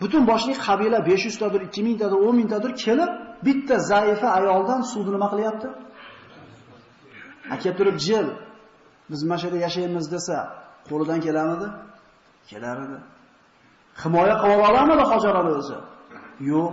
[0.00, 3.10] butun boshli qabila 500 tadir, 2000 tadir, 10 mingtadir kelib,
[3.46, 5.68] bitta zaifa ayoldan suvni nima qilyapti?
[7.54, 8.26] Aka turib jil
[9.10, 10.36] biz mana yerda yashaymiz desa,
[10.88, 11.68] qo'lidan kelamidi?
[12.50, 12.98] Kelar edi.
[14.02, 15.78] Himoya qila olamidi hojarani o'zi?
[16.50, 16.72] Yo'q.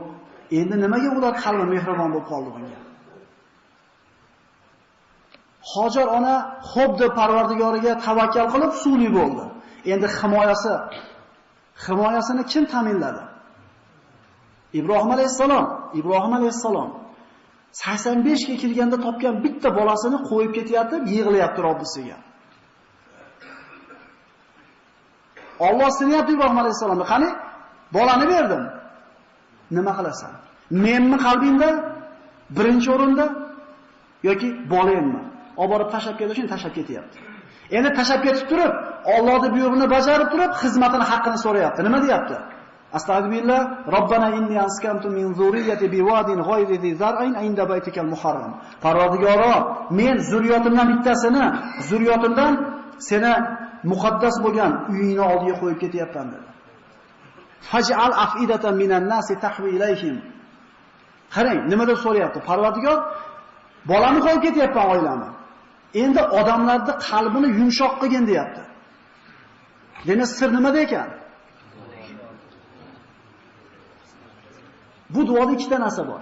[0.59, 2.79] Endi nimaga ular qalbi mehribon bo'lib qoldi bunga?
[5.71, 6.35] Hojar ona
[6.71, 9.43] xo'p deb Parvardigoriga tavakkal qilib suvli bo'ldi.
[9.93, 10.73] Endi himoyasi
[11.85, 13.23] himoyasini kim ta'minladi?
[14.79, 15.65] Ibrohim alayhissalom,
[15.99, 16.89] Ibrohim alayhissalom
[17.85, 22.17] 85 ga kirganda topgan bitta bolasini qo'yib ketyapti, yig'layapti Robbisiga.
[25.67, 27.29] Alloh sinyapti Ibrohim alayhissalomga, qani
[27.95, 28.63] bolani berdim.
[29.77, 30.31] Nima qilasan?
[30.85, 31.69] Menmi qalbingda
[32.57, 33.25] birinchi o'rinda
[34.27, 35.21] yoki bolangmi?
[35.61, 37.17] Olib borib tashlab ketish uchun tashlab ketyapti.
[37.77, 38.73] Endi tashlab ketib turib,
[39.15, 41.79] Allohning buyrug'ini bajarib turib, xizmatini haqqini so'rayapti.
[41.87, 42.35] Nima deyapti?
[42.93, 43.61] Astagfirullah,
[43.95, 48.53] Robbana inni askantu min zurriyyati biwadin ghayri dhi zar'in inda baytikal muharram.
[48.81, 49.55] Parvardigoro,
[49.91, 51.45] men zurriyotimdan bittasini,
[51.89, 52.53] zurriyotimdan
[53.09, 53.33] seni
[53.91, 56.47] muqaddas bo'lgan uyingni oldiga qo'yib ketyapman dedi.
[57.69, 60.15] Faj'al afidatan minan nasi tahwi ilayhim.
[61.35, 62.39] Qarang, nima deb so'rayapti?
[62.49, 62.97] Parvardigor,
[63.91, 65.29] bolani qo'yib ketyapman oilani.
[66.03, 68.63] Endi odamlarning qalbini yumshoq qilgin deyapti.
[70.07, 71.09] Demak, sir nimada ekan?
[75.09, 76.21] Bu duoda ikkita narsa bor.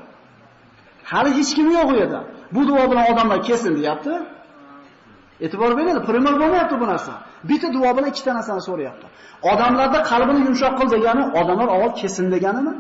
[1.11, 2.21] Hali hech kim yo'q u yerda.
[2.55, 4.13] Bu duo bilan odamlar kesin deyapti.
[5.45, 7.13] E'tibor beradi, primer bo'lmayapti bu narsa.
[7.49, 9.07] Bitta duo bilan ikkita narsani so'rayapti.
[9.51, 12.73] Odamlarda qalbini yumshoq qil degani odamlar avval kesin deganimi?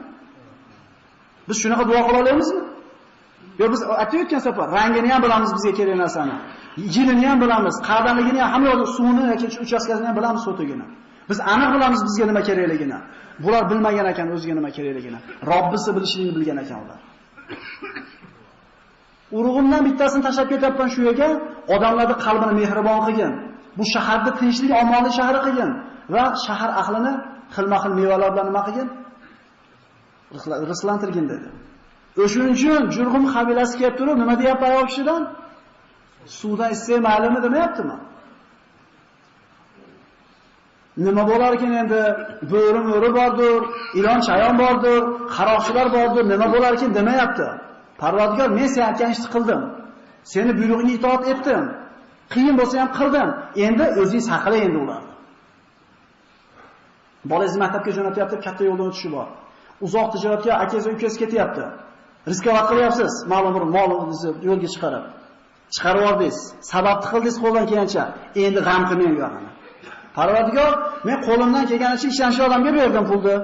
[1.47, 2.63] Biz shunaqa duo qila olamizmi?
[3.61, 6.35] Yo biz aytib o'tgan safar rangini ham bilamiz bizga kerak narsani.
[6.95, 10.85] Yilini ham bilamiz, qardanligini ham hamma yo'q suvini yoki uchastkasini ham bilamiz sotugini.
[11.29, 12.97] Biz aniq bilamiz bizga nima kerakligini.
[13.43, 15.19] Bular bilmagan ekan o'ziga nima kerakligini.
[15.51, 16.99] Robbisi bilishini bilgan ekan ular.
[19.37, 21.29] Urug'imdan bittasini tashlab ketyapman shu yerga,
[21.75, 23.31] odamlarning qalbini mehribon qilgin.
[23.77, 25.71] Bu shaharni tinchlik, omonlik shahri qilgin
[26.13, 27.13] va shahar ahlini
[27.55, 28.87] xilma-xil mevalar bilan nima qilgin?
[30.71, 31.47] Rislantirgin dedi.
[32.23, 35.21] O'shuning uchun Jurg'um qabilasi kelib turib, nima deyapti ayol kishidan?
[36.39, 37.01] Suvdan ichsang
[37.45, 37.97] demayaptimi?
[40.97, 42.01] Nima bo'lar ekan endi?
[42.51, 43.59] Bo'ri mo'ri bordir,
[43.99, 45.01] ilon chayon bordir,
[45.35, 47.47] qaroqchilar bordir, nima bo'lar ekan demayapti.
[48.01, 49.61] Parvardigor, men sen aytgan ishni qildim.
[50.33, 51.63] Seni buyrug'ingga itoat etdim.
[52.33, 53.29] Qiyin bo'lsa ham qildim.
[53.65, 55.13] Endi o'zing saqla endi ularni.
[57.31, 59.27] Bolangizni maktabga jo'natyapti, katta yo'ldan o'tishi bor.
[59.85, 61.65] Uzoq tijoratga akasi ukasi ketyapti.
[62.31, 65.05] Riskovat qilyapsiz, ma'lum bir molingizni yo'lga chiqarib.
[65.75, 66.37] Chiqarib yubordingiz.
[66.71, 68.03] Sababni qildingiz qo'ldan kelgancha.
[68.45, 69.49] Endi g'am qilmang u yoqni.
[70.17, 70.71] Parvardigor,
[71.07, 73.35] men qo'limdan kelganicha ishonchli odamga berdim pulni.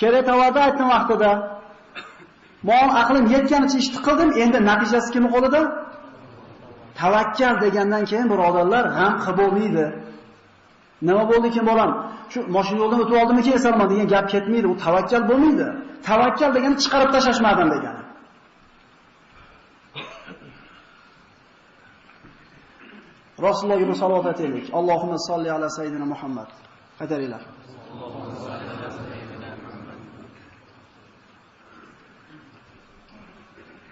[0.00, 1.30] Kerak tovarda aytdim vaqtida.
[2.68, 5.60] Men aqlim yetganicha ishni qildim, endi natijasi kimning qo'lida?
[7.00, 9.86] Tavakkal degandan keyin birodarlar g'am qilib bo'lmaydi.
[11.08, 11.90] Nima bo'ldi kim bolam?
[12.32, 14.66] Shu mashina yo'ldan o'tib oldimmi kesalman degan gap ketmaydi.
[14.72, 15.66] U tavakkal bo'lmaydi.
[16.08, 17.99] Tavakkal degani chiqarib tashlashmadim degani.
[23.46, 24.66] Rasulullohga bir salovat aytaylik.
[24.78, 26.48] Allohumma solli ala sayyidina Muhammad.
[26.98, 27.42] Qaytaringlar.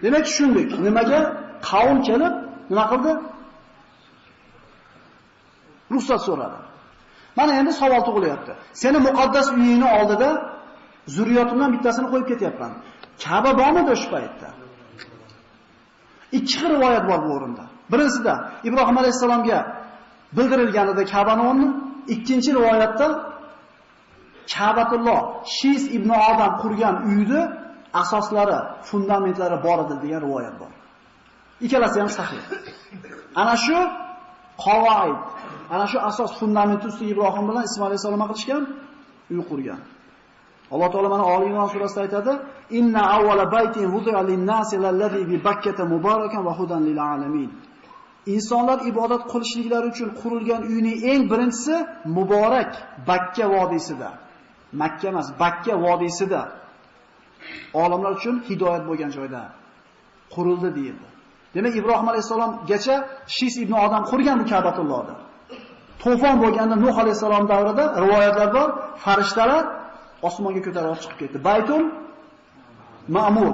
[0.03, 0.69] Demak tushundik.
[0.87, 1.19] Nimaga
[1.69, 2.33] qavm kelib
[2.69, 3.11] nima qildi?
[5.93, 6.59] Ruxsat so'radi.
[7.37, 8.51] Mana endi savol tug'ilyapti.
[8.81, 10.29] Seni muqaddas uyingni oldida
[11.15, 12.71] zurriyotimdan bittasini qo'yib ketyapman.
[13.23, 14.49] Ka'ba bormidi o'sha paytda?
[16.37, 17.65] Ikki xil rivoyat bor bu o'rinda.
[17.91, 18.33] Birinchisida
[18.67, 19.57] Ibrohim alayhisalomga
[20.37, 21.67] bildirilganida Ka'bani o'rni,
[22.13, 23.07] ikkinchi rivoyatda
[24.53, 25.19] Ka'batulloh
[25.57, 27.41] Shis ibn Odam qurgan uyni
[28.01, 30.71] asoslari, fundamentlari bor edi degan rivoyat bor.
[31.65, 32.41] Ikkalasi ham sahih.
[33.41, 33.77] Ana shu
[34.65, 35.19] qavoid,
[35.73, 38.63] ana shu asos fundament ustiga Ibrohim bilan Ismoil alayhisalom qilishgan,
[39.31, 39.79] uy qurgan.
[40.73, 42.33] Alloh taolo mana Oli Imron surasida aytadi:
[42.79, 47.49] "Inna awwala baytin wudi'a lin-nasi allazi bi Bakkata mubarakan va hudan lil alamin."
[48.25, 51.75] Insonlar ibodat qilishliklari uchun qurilgan uyning eng birinchisi
[52.17, 52.71] muborak
[53.07, 54.09] Bakka vodiysida.
[54.81, 56.41] Makka emas, Bakka vodiysida.
[57.73, 59.41] Olimlar uchun hidoyat bo'lgan joyda
[60.35, 61.07] qurildi deyildi.
[61.55, 62.95] Demak, Ibrohim alayhisalomgacha
[63.35, 65.15] Shis ibn Odam qurgan bu Ka'batullohni.
[66.03, 68.69] To'fon bo'lganda Nuh alayhisalom davrida rivoyatlar bor,
[69.03, 69.63] farishtalar
[70.27, 71.37] osmonga ko'tarilib chiqib ketdi.
[71.49, 71.83] Baytul
[73.15, 73.53] Ma'mur.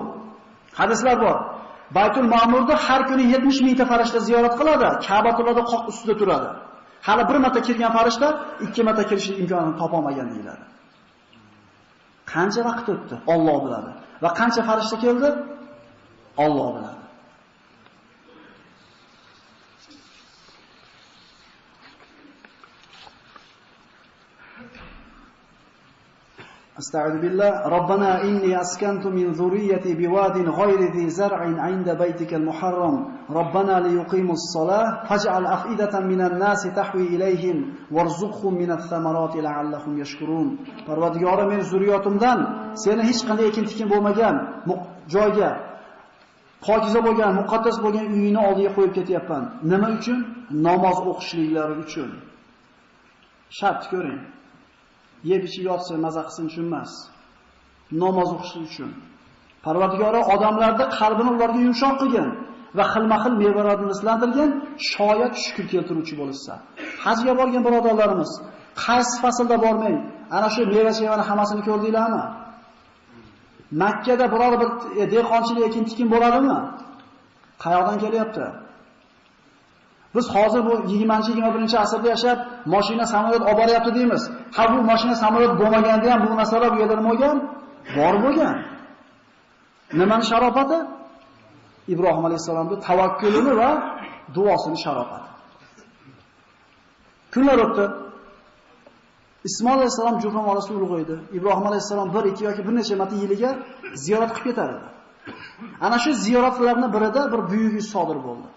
[0.79, 1.37] Hadislar bor.
[1.91, 6.49] Baytul Ma'murda har kuni 70 mingta farishta ziyorat qiladi, Ka'batullohda qoq ustida turadi.
[7.07, 8.27] Hali bir marta kirgan farishta
[8.65, 10.65] ikki marta kirish imkonini topa olmagan deyiladi.
[12.33, 13.15] Qancha vaqt o'tdi?
[13.33, 13.91] Alloh biladi.
[14.23, 15.29] Va qancha farishta keldi?
[16.45, 17.04] Alloh biladi.
[26.78, 32.94] استعذ بالله ربنا إني أسكنت من ذريتي بواد غير ذي زرع عند بيتك المحرم
[33.30, 37.56] ربنا ليقيموا الصلاة فاجعل أفئدة من الناس تحوي إليهم
[37.94, 42.38] وارزقهم من الثمرات لعلهم يشكرون Parvardigori men zurriyotimdan
[42.84, 44.36] seni hech qanday ekin tikin bo'lmagan
[45.14, 45.50] joyga
[46.66, 49.42] pokiza bo'lgan, muqaddas bo'lgan uyini oldiga qo'yib ketyapman.
[49.72, 50.18] Nima uchun?
[50.66, 52.10] Namoz o'qishliklari uchun.
[53.58, 54.20] Shart ko'ring.
[55.31, 56.91] Yeb ichib yotsin, maza qilsin uchun emas.
[58.03, 58.91] Namoz o'qish uchun.
[59.65, 62.29] Parvardigori odamlarning qalbini ularga yumshoq qilgan
[62.77, 64.49] va xilma-xil mevalarni islantirgan,
[64.91, 66.51] shoyat shukr keltiruvchi bo'lsa.
[67.05, 68.31] Hajga borgan birodarlarimiz,
[68.85, 69.97] qaysi faslda bormang,
[70.37, 72.23] ana shu meva-chevani hammasini ko'rdinglarmi?
[73.83, 74.69] Makkada biror bir
[75.01, 76.57] e, dehqonchilik ekin tikin bo'ladimi?
[77.63, 78.45] Qayoqdan kelyapti?
[80.15, 82.37] Biz hozir bu 20-21 asrda yashab,
[82.73, 84.23] mashina, samolyot olib boryapti deymiz.
[84.55, 87.37] Ha bu mashina, samolyot bo'lmaganda ham bu narsalar bu yerda bo'lgan?
[87.97, 88.55] Bor bo'lgan.
[89.99, 90.77] Nimani sharofati?
[91.93, 93.69] Ibrohim alayhisolamning tavakkulini va
[94.35, 95.29] duosini sharofati.
[97.33, 97.85] Kunlar o'tdi.
[99.49, 101.15] Ismoil alayhisalom Jufron orasi ulug'aydi.
[101.37, 103.49] Ibrohim alayhisalom 1, 2 yoki bir necha marta yiliga
[104.03, 104.87] ziyorat qilib ketar edi.
[105.85, 108.47] Ana shu ziyoratlarning birida bir buyuk ish sodir bo'ldi.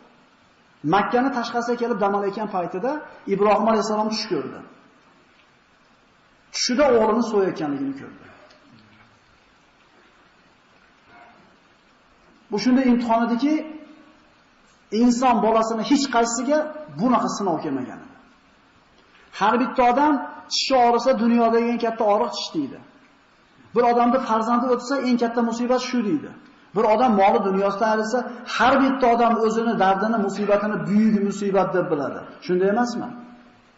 [0.85, 2.91] Makkani tashqasiga kelib dam olayotgan paytida
[3.35, 4.61] Ibrohim alayhisalom tush ko'rdi.
[6.55, 8.27] Tushida o'g'lini so'yayotganligini ko'rdi.
[12.51, 13.55] Bu shunday imtihon ediki,
[15.03, 16.59] inson bolasini hech qaysisiga
[17.01, 18.01] bunaqa sinov kelmagan.
[19.38, 20.14] Har bitta odam
[20.53, 22.79] tishi og'risa dunyodagi eng katta og'riq tish deydi.
[23.75, 26.31] Bir odamda farzandi o'tsa eng katta musibat shu deydi.
[26.76, 28.18] Bir odam moli dunyosidan ayrilsa,
[28.57, 32.20] har bitta odam o'zini dardini, musibatini buyuk musibat deb biladi.
[32.46, 33.09] Shunday emasmi?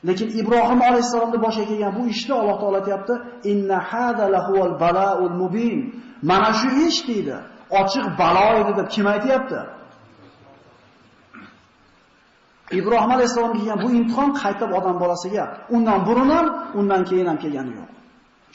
[0.09, 3.15] Lekin Ibrohim alayhisolamni boshiga kelgan bu ishni Alloh taolo aytayapti,
[3.53, 5.79] "Inna hada lahuval balaul mubin."
[6.31, 7.37] Mana shu ish deydi.
[7.81, 9.61] Ochiq balo edi deb kim aytayapti?
[12.79, 15.45] Ibrohim alayhisolam kelgan bu imtihon qaytib odam bolasiga
[15.77, 16.47] undan burun ham,
[16.81, 17.89] undan keyin ham kelgani yo'q.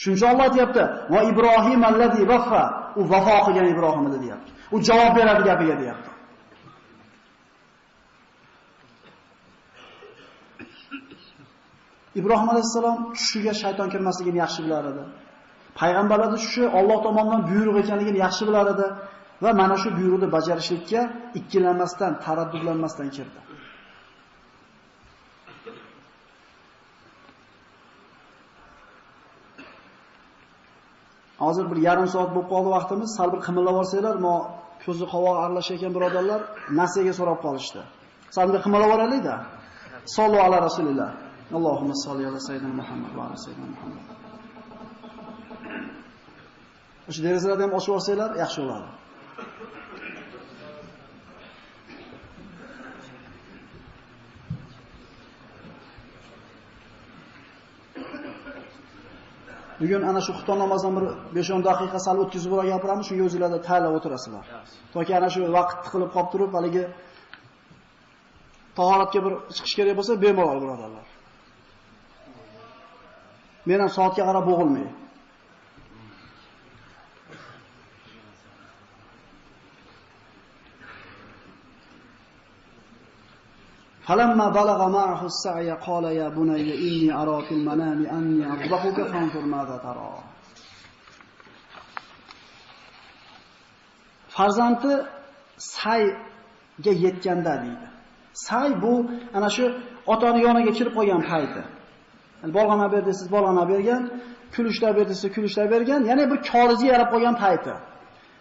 [0.02, 2.64] Shuning uchun Alloh aytayapti: "Va Ibrohim allazi vaffa",
[3.00, 4.52] u vafo qilgan Ibrohim edi deyapti.
[4.76, 6.10] U javob beradi gapiga deyapti.
[12.20, 15.04] Ibrohim alayhisalom tushiga shayton kirmasligini yaxshi bilar edi.
[15.80, 18.88] Payg'ambarlar tushi Alloh tomonidan buyruq ekanligini yaxshi bilar edi
[19.44, 21.02] va mana shu buyruqni bajarishlikka
[21.40, 23.40] ikkilanmasdan, taraddudlanmasdan kirdi.
[31.46, 33.10] Hozir bir yarim soat bo'lib qoldi vaqtimiz.
[33.18, 34.36] Sal bir qimillab olsanglar, mo
[34.86, 36.42] ko'zi qovoq aralashayotgan birodarlar
[36.80, 37.82] nasiyaga so'rab qolishdi.
[38.36, 39.36] Sal bir qimillab olaylik-da.
[40.18, 41.10] Sollu ala rasulillah.
[41.58, 44.04] Allohumma solli ala sayyidina Muhammad va ala sayyidina Muhammad.
[47.10, 48.88] O'sha derazalarni ham ochib olsanglar yaxshi bo'ladi.
[59.80, 61.06] Bugun ana shu xufton namozidan bir
[61.38, 64.46] 5-10 daqiqa sal o'tkazib bo'lib gapiramiz, shunga o'zingizlarda tayyorlab o'tirasizlar.
[64.96, 66.84] Toki ana shu vaqt tiqilib qolib turib, haligi
[68.78, 71.08] tahoratga bir chiqish kerak bo'lsa, bemalol birodarlar.
[73.70, 74.88] Men ham soatga qarab bo'g'ilmay.
[84.07, 89.77] فلما بلغ معه السعي قال يا بني إني أرى في المنام أني أذبحك فانظر ماذا
[89.77, 90.11] ترى
[94.41, 94.93] farzandi
[95.57, 97.87] sayga yetganda deydi.
[98.33, 99.65] Say bu ana shu
[100.13, 101.63] otani yoniga kirib qolgan payti.
[102.57, 104.03] Bolg'ana ber desiz, bolg'ana bergan,
[104.55, 107.73] kulishlar ber desiz, kulishlar bergan, yana bir korizi yarab qolgan payti.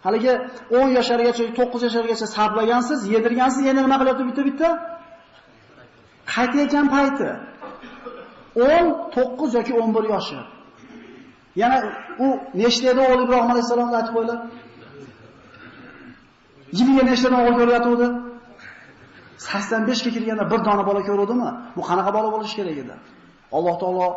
[0.04, 0.32] Haligi
[0.70, 4.68] 10 yoshlargacha, 9 yoshlargacha sablagansiz, yedirgansiz, yana nima qilyapti bitta-bitta?
[6.33, 7.29] qaytayotgan payti
[8.55, 10.37] 19 yoki 11 yoshi.
[11.61, 11.77] Yana
[12.25, 12.27] u
[12.61, 14.37] nechta edi o'g'li Ibrohim alayhisalomni aytib qo'ylar.
[16.77, 18.07] Yimiga nechtadan o'g'il ko'ryapti?
[19.37, 21.49] 85 ga kirganda bir dona bola ko'rdimi?
[21.75, 22.95] Bu qanaqa bola bo'lishi kerak edi?
[23.57, 24.07] Alloh taolo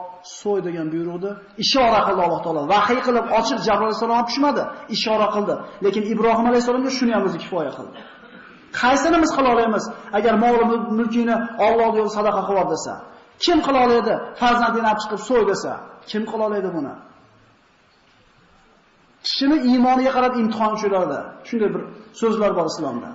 [0.40, 1.30] so'y degan buyruqni
[1.64, 2.60] ishora qildi Alloh taolo.
[2.74, 4.62] Vahiy qilib ochiq Jabroil alayhisalom tushmadi,
[4.96, 5.54] ishora qildi.
[5.84, 7.92] Lekin Ibrohim alayhisalomga shuni ham o'zi kifoya qildi.
[8.80, 9.84] Qaysinimiz qila olamiz
[10.18, 10.56] agar mol
[10.98, 12.94] mulkini Alloh yo'lida sadaqa qilib desa?
[13.44, 14.14] Kim qila oladi?
[14.40, 15.72] Farzandini olib chiqib so'y desa,
[16.10, 16.94] kim qila oladi buni?
[19.26, 21.18] Kishini iymoniga qarab imtihon tushiradi.
[21.48, 21.82] Shunday bir
[22.20, 23.10] so'zlar bor islomda.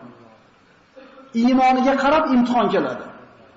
[1.42, 3.06] Iymoniga qarab imtihon keladi.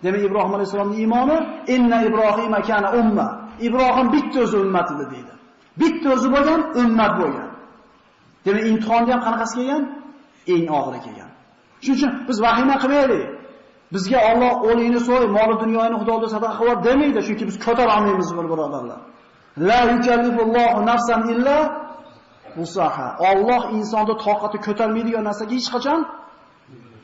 [0.05, 1.37] Demak, Ibrohim alayhisolamning iymoni
[1.75, 3.27] inna Ibrohima kana umma.
[3.67, 5.33] Ibrohim bitta o'zi ummat edi deydi.
[5.81, 7.51] Bitta o'zi bo'lgan ummat bo'lgan.
[8.47, 9.83] Demak, imtihonda ham qanaqasi kelgan?
[10.55, 11.31] Eng og'iri kelgan.
[11.85, 13.25] Shuning uchun biz vahima qilmaylik.
[13.95, 18.49] Bizga Alloh o'lingni so'y, mol dunyoni Xudoga sadaqa qilib demaydi, chunki biz ko'tara olmaymiz buni
[18.53, 18.99] birodarlar.
[19.69, 21.57] La yukallifullohu nafsan illa
[22.59, 23.07] wusaha.
[23.31, 26.01] Alloh insonni toqati ko'tarmaydigan narsaga hech qachon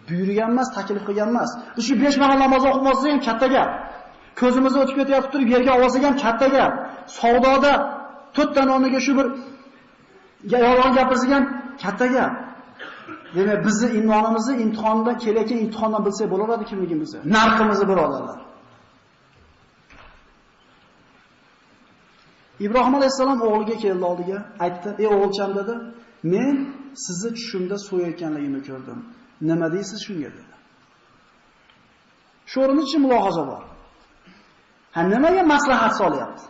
[0.08, 1.50] buyurgan emas, taklif qilgan emas.
[1.76, 3.70] Biz shu 5 mahal namoz o'qimasa ham katta gap.
[4.40, 6.72] Ko'zimizni o'tib ketayotib turib yerga olsak ham katta gap.
[7.18, 7.72] Savdoda
[8.36, 9.26] to'rtdan nomiga shu bir
[10.54, 11.44] yolg'on gapirsak ham
[11.82, 12.32] katta gap.
[13.34, 18.40] Demak, bizni iymonimizni imtihonda kelayotgan imtihondan bilsak bo'laveradi kimligimizni, narximizni birodarlar.
[22.66, 25.74] Ibrohim alayhisalom o'g'liga keldi oldiga, aytdi: "Ey o'g'ilcham" dedi,
[26.32, 26.56] "Men
[27.04, 28.98] sizni tushimda so'yayotganligimni ko'rdim.
[29.48, 30.52] Nima deysiz shunga?" dedi.
[32.50, 33.62] Shu o'rinda chi mulohaza bor.
[34.94, 36.44] Ha nimaga maslahat solyapti?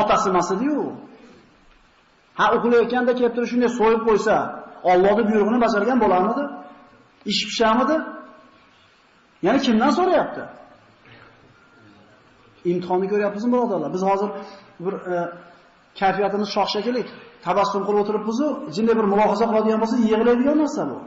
[0.00, 0.80] Otasi masidi-yu.
[2.38, 4.36] Ha uxlayotganda kelib turib shunday so'yib qo'ysa,
[4.92, 6.42] Allohni buyrug'ini bajargan bo'larmidi?
[7.32, 7.96] Ish pishamidi?
[9.46, 10.42] Ya'ni kimdan so'rayapti?
[12.72, 13.90] Imtihonni ko'ryapmizmi birodarlar?
[13.96, 14.30] Biz hozir
[14.84, 15.16] bir e,
[16.00, 16.66] kayfiyatimiz shoh
[17.46, 20.98] tabassum qilib o'tiribmiz-ku, jinday bir mulohaza qiladigan bo'lsa, yig'laydigan narsa bu.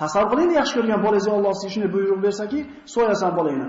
[0.00, 2.58] Tasavvur qiling, yaxshi ko'rgan bolangiz Alloh sizga shunday buyruq bersaki,
[2.94, 3.66] so'yasan bolangni.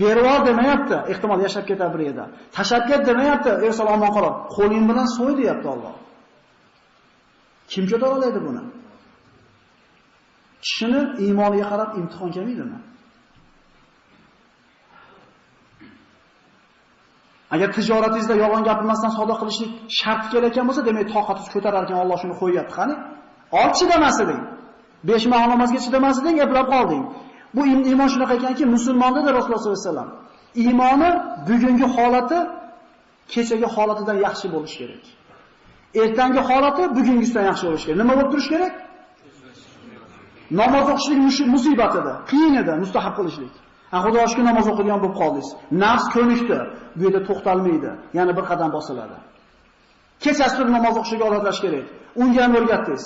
[0.00, 2.24] Berib demayapti, ehtimol yashab ketar bir yerda.
[2.56, 5.94] Tashab demayapti, ey salomon qolib, qo'ling bilan so'y deyapti Alloh.
[7.72, 8.62] Kim ko'tara oladi buni?
[10.64, 12.78] Kishini iymoniga qarab imtihon kelmaydimi?
[17.54, 19.70] Agar tijoratingizda yolg'on gapirmasdan savdo qilishlik
[20.00, 22.94] shart kelayotgan bo'lsa, demak toqatingiz ko'tarar ekan Alloh shuni qo'yyapti, qani?
[23.62, 24.42] Olchi demasiding.
[25.08, 26.16] Besh 5 mahal namozga chidamas
[26.74, 27.02] qolding.
[27.56, 30.10] Bu iymon shunaqa ekanki, musulmonda da Rasululloh sollallohu alayhi vasallam
[30.64, 31.10] iymoni
[31.48, 32.38] bugungi holati
[33.32, 35.04] kechagi holatidan yaxshi bo'lishi kerak.
[35.94, 37.98] Ertangi holati bugungisidan yaxshi bo'lishi kerak.
[38.02, 38.74] Nima bo'lib turishi kerak?
[40.60, 43.52] Namoz o'qishlik musibat edi, qiyin edi mustahab qilishlik.
[43.92, 45.48] Ha xudo shukr namoz o'qigan bo'lib qoldingiz.
[45.82, 46.58] Nafs ko'nikdi,
[46.96, 49.16] bu yerda to'xtalmaydi, yana bir qadam bosiladi.
[50.24, 51.86] Kechasi turib namoz o'qishga odatlash kerak.
[52.22, 53.04] Unga ham o'rgatdingiz.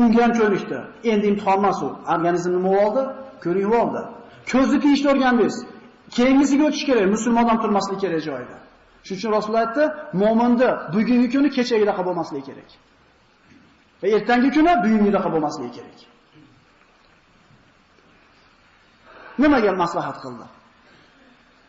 [0.00, 0.78] Unga ham ko'nikdi.
[1.12, 1.88] Endi imtihon emas u.
[2.14, 3.02] Organizm nima bo'ldi?
[3.44, 4.02] Ko'rib oldi.
[4.50, 5.56] Ko'zni tiyishni o'rgandingiz.
[6.16, 8.56] Keyingisiga o'tish kerak, musulmon ham turmaslik kerak joyida.
[9.04, 9.84] Shuning uchun Rasululloh aytdi,
[10.22, 12.70] mo'minni bugungi kuni kechagidaqa bo'lmasligi kerak.
[14.00, 15.98] Va ertangi kuni bugungidaqa bo'lmasligi kerak.
[19.42, 20.46] Nimaga maslahat qildi?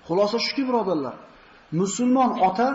[0.07, 1.15] Xulosa shuki, birodarlar,
[1.81, 2.67] musulmon ota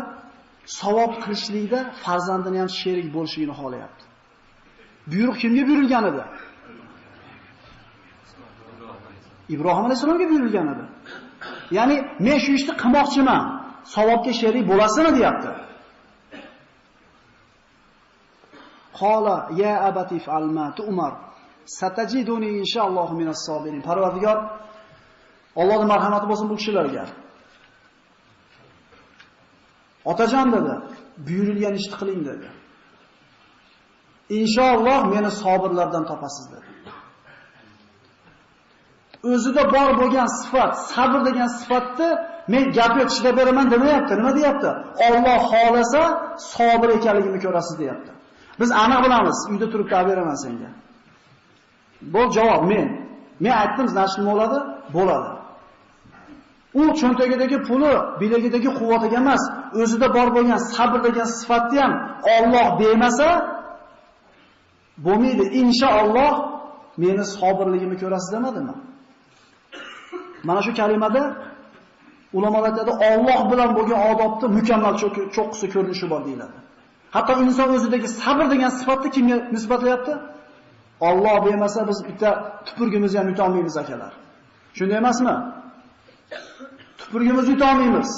[0.80, 4.04] savob qilishlikda farzandini ham sherik bo'lishini xohlayapti.
[5.11, 6.22] Buyruq kimga buyurilgan edi?
[9.54, 10.84] Ibrohim alayhisolamga buyurilgan edi.
[11.76, 11.96] Ya'ni
[12.26, 13.42] men shu ishni qilmoqchiman,
[13.95, 15.51] savobga sherik bo'lasizmi deyapti.
[19.01, 21.12] Qola ya abati falma tu'mar
[21.78, 23.83] satajiduni inshaalloh minas sobirin.
[23.89, 24.39] Parvardigor
[25.61, 27.05] Allohning marhamati bo'lsin bu kishilarga.
[30.11, 30.74] Otajon dedi,
[31.26, 32.49] buyurilgan ishni qiling dedi.
[34.39, 36.70] Inshaalloh meni sobirlardan topasiz dedi.
[39.33, 42.11] O'zida bor bo'lgan sifat, sabr degan sifatni
[42.49, 44.12] men gapga chidab beraman demayapti.
[44.20, 44.70] Nima deyapti?
[45.07, 46.03] Alloh xolasa
[46.55, 48.11] sabr ekanligimni ko'rasiz deyapti.
[48.61, 50.70] Biz aniq bilamiz, uyda turib gap beraman senga.
[52.12, 52.88] Bu javob men.
[53.41, 54.59] Men aytdim, значит nima bo'ladi?
[54.97, 55.30] Bo'ladi.
[56.80, 59.43] U cho'ntagidagi puli, bilagidagi quvvatiga emas,
[59.80, 61.93] o'zida bor bo'lgan sabr degan sifatni ham
[62.36, 63.28] Alloh demasa
[65.07, 65.45] bo'lmaydi.
[65.62, 66.32] Inshaalloh
[67.03, 68.74] meni sabrligimni ko'rasiz demadimi?
[70.49, 71.22] Mana shu kalimada
[72.37, 74.95] ulamolar aytadi, Alloh bilan bo'lgan odobni mukammal
[75.37, 76.59] cho'qqisi ko'rinishi bor deyiladi.
[77.14, 80.12] Hatto inson o'zidagi sabr degan sifatni kimga nisbatlayapti?
[81.09, 82.31] Alloh demasa biz bitta
[82.66, 84.12] tupurgimizni ham yuta olmaymiz akalar.
[84.78, 85.35] Shunday emasmi?
[87.01, 88.11] Tupurgimizni yuta olmaymiz.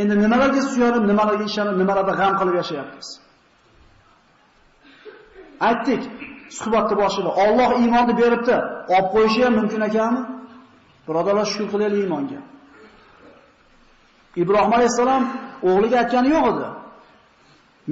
[0.00, 3.08] Endi nimalarga suyanib, nimalarga ishonib, nimalarda g'am qilib yashayapmiz?
[5.68, 6.02] Aytdik
[6.58, 8.56] suhbatni boshida, Alloh iymonni beribdi,
[8.94, 10.20] olib qo'yishi ham mumkin ekanmi?
[11.06, 12.40] Birodarlar, shukr qilaylik iymonga.
[14.42, 15.22] Ibrohim alayhisalom
[15.68, 16.66] o'g'liga aytgani yo'q edi.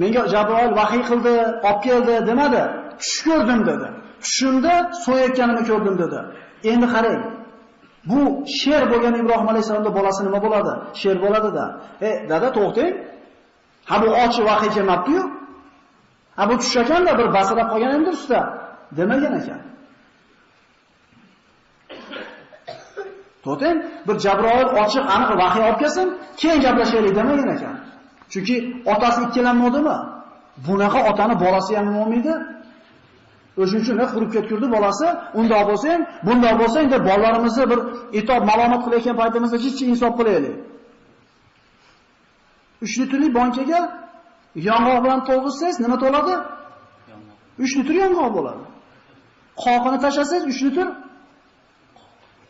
[0.01, 1.35] Menga Jabroil vahiy qildi,
[1.67, 2.63] olib keldi demadi.
[3.01, 3.87] Tush ko'rdim dedi.
[4.23, 4.73] Tushimda
[5.05, 6.19] so'yayotganimni ko'rdim dedi.
[6.71, 7.21] Endi qarang.
[8.09, 8.21] Bu
[8.59, 10.73] sher bo'lgan Ibrohim alayhisalomda bolasi nima bo'ladi?
[11.01, 11.65] Sher bo'ladi-da.
[12.07, 12.93] Ey, dada to'xtang.
[13.89, 15.23] Ha bu ochi vahiy kelmabdi-yu.
[16.37, 18.39] Ha bu tush ekanda bir basirab qolgan endi usta
[18.97, 19.61] demagan ekan.
[23.45, 23.75] To'ten
[24.07, 26.07] bir Jabroil ochiq aniq vahiy olib kelsin,
[26.39, 27.75] keyin gaplashaylik demagan ekan.
[28.31, 28.55] Chunki
[28.93, 29.97] otasi ikkilanmadimi?
[30.67, 32.33] Bunaqa otani bolasi ham olmaydi.
[33.61, 35.07] O'shuning uchun qurib ketgurdi bolasi,
[35.39, 37.79] undoq bo'lsang, bundoq bo'lsang deb bolalarimizni bir
[38.19, 40.55] itob malomat qilayotgan paytimizda jichchi insof qilaylik.
[42.81, 43.81] 3 litrli bankaga
[44.69, 46.33] yong'oq bilan to'ldirsangiz nima to'ladi?
[47.59, 48.63] 3 litr yong'oq bo'ladi.
[49.63, 50.87] Qoqini tashlasangiz 3 litr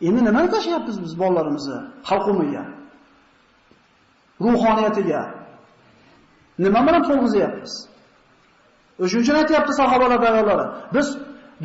[0.08, 1.78] Endi nimani tashlayapmiz biz bolalarimizni
[2.08, 2.64] halqumiga?
[4.44, 5.22] Ruhoniyatiga.
[6.64, 7.72] Nima bilan to'lg'izyapmiz?
[9.02, 10.60] O'shuning uchun aytyapti sahobalar ayollar.
[10.94, 11.06] Biz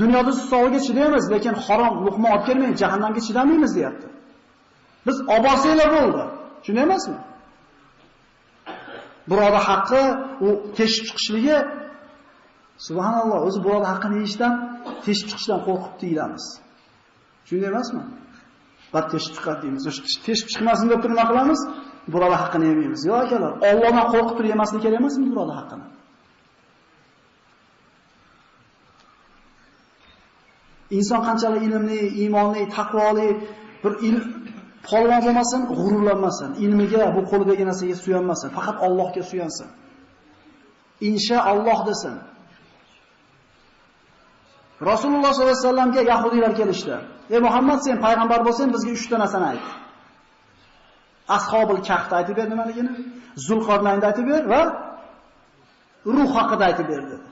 [0.02, 4.08] dunyoda sog'iga chidaymiz, lekin harom luqma olib kelmang, jahannamga chidamaymiz deyapti.
[5.08, 6.24] Biz obosanglar bo'ldi.
[6.66, 7.18] Shunday emasmi?
[9.30, 10.02] Biroda haqqi
[10.46, 11.58] u teshib chiqishligi
[12.88, 14.54] subhanalloh, o'zi biroda haqqini yeyishdan,
[15.06, 16.46] teshib chiqishdan qo'rqib deyilamiz.
[17.48, 18.04] Shunday emasmi?
[18.96, 19.84] Bad teshib chiqadi deymiz.
[19.89, 21.60] O'sha teshib chiqmasin deb turib nima qilamiz?
[22.14, 23.02] Biroda haqqini yemaymiz.
[23.10, 25.86] Yo'q akalar, Allohdan qo'rqib turib yemaslik kerak emasmi biroda haqqini?
[30.98, 33.30] Inson qanchalik ilmli, iymonli, taqvoli,
[33.84, 34.18] bir il
[34.89, 39.68] polvon bo'lmasin, g'ururlanmasin, ilmiga, bu qo'lidagi narsaga suyanmasin, faqat Allohga suyansin.
[41.10, 42.16] Inshaalloh desin.
[44.82, 46.95] Rasululloh sollallohu alayhi vasallamga yahudiylar kelishdi.
[47.30, 49.65] "Ey Muhammad, sen payg'ambar bo'lsang, bizga 3 ta narsani ayt."
[51.38, 52.91] Ashabul Kahf aytib ber nimaligini,
[53.47, 54.61] Zulqarnaynni aytib ber va
[56.15, 57.28] ruh haqida aytib ber dedi.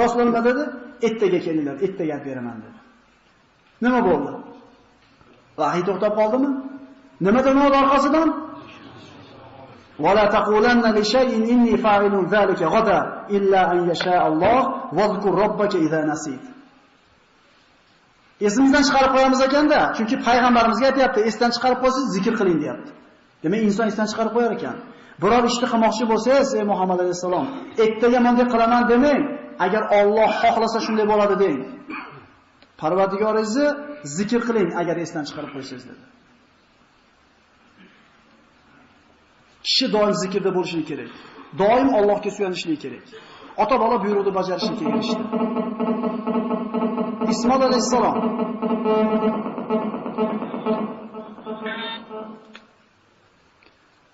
[0.00, 0.62] Rasululloh nima dedi?
[1.06, 2.78] Ertaga kelinglar, ertaga aytib beraman dedi.
[3.84, 4.32] Nima bo'ldi?
[5.60, 6.50] Vahiy to'xtab qoldimi?
[7.26, 8.28] Nima demoq orqasidan?
[9.99, 12.99] ولا تقولن لشيء إني فاعل ذلك غدا
[13.29, 14.59] إلا أن يشاء الله
[14.93, 16.43] واذكر ربك إذا نسيت
[18.47, 22.91] Esimizdan chiqarib qo'yamiz ekanda, chunki payg'ambarimizga aytayapti, esdan chiqarib qo'ysangiz zikr qiling deyapti.
[23.43, 24.75] Demak, inson esdan chiqarib qo'yar ekan.
[25.21, 27.45] Biror ishni qilmoqchi bo'lsangiz, ey Muhammad alayhisalom,
[27.83, 29.21] ertaga bunday qilaman demang,
[29.65, 31.59] agar Alloh xohlasa shunday bo'ladi deng.
[32.81, 33.67] Parvardigoringizni
[34.17, 36.03] zikr qiling agar esdan chiqarib qo'ysangiz dedi.
[39.66, 41.10] Kishi doim zikrda bo'lishi kerak.
[41.60, 43.04] Doim Allohga suyanishligi kerak.
[43.62, 45.24] Ota-bola buyruqni bajarishi kerak ishda.
[47.32, 48.16] Ismoil alayhisalom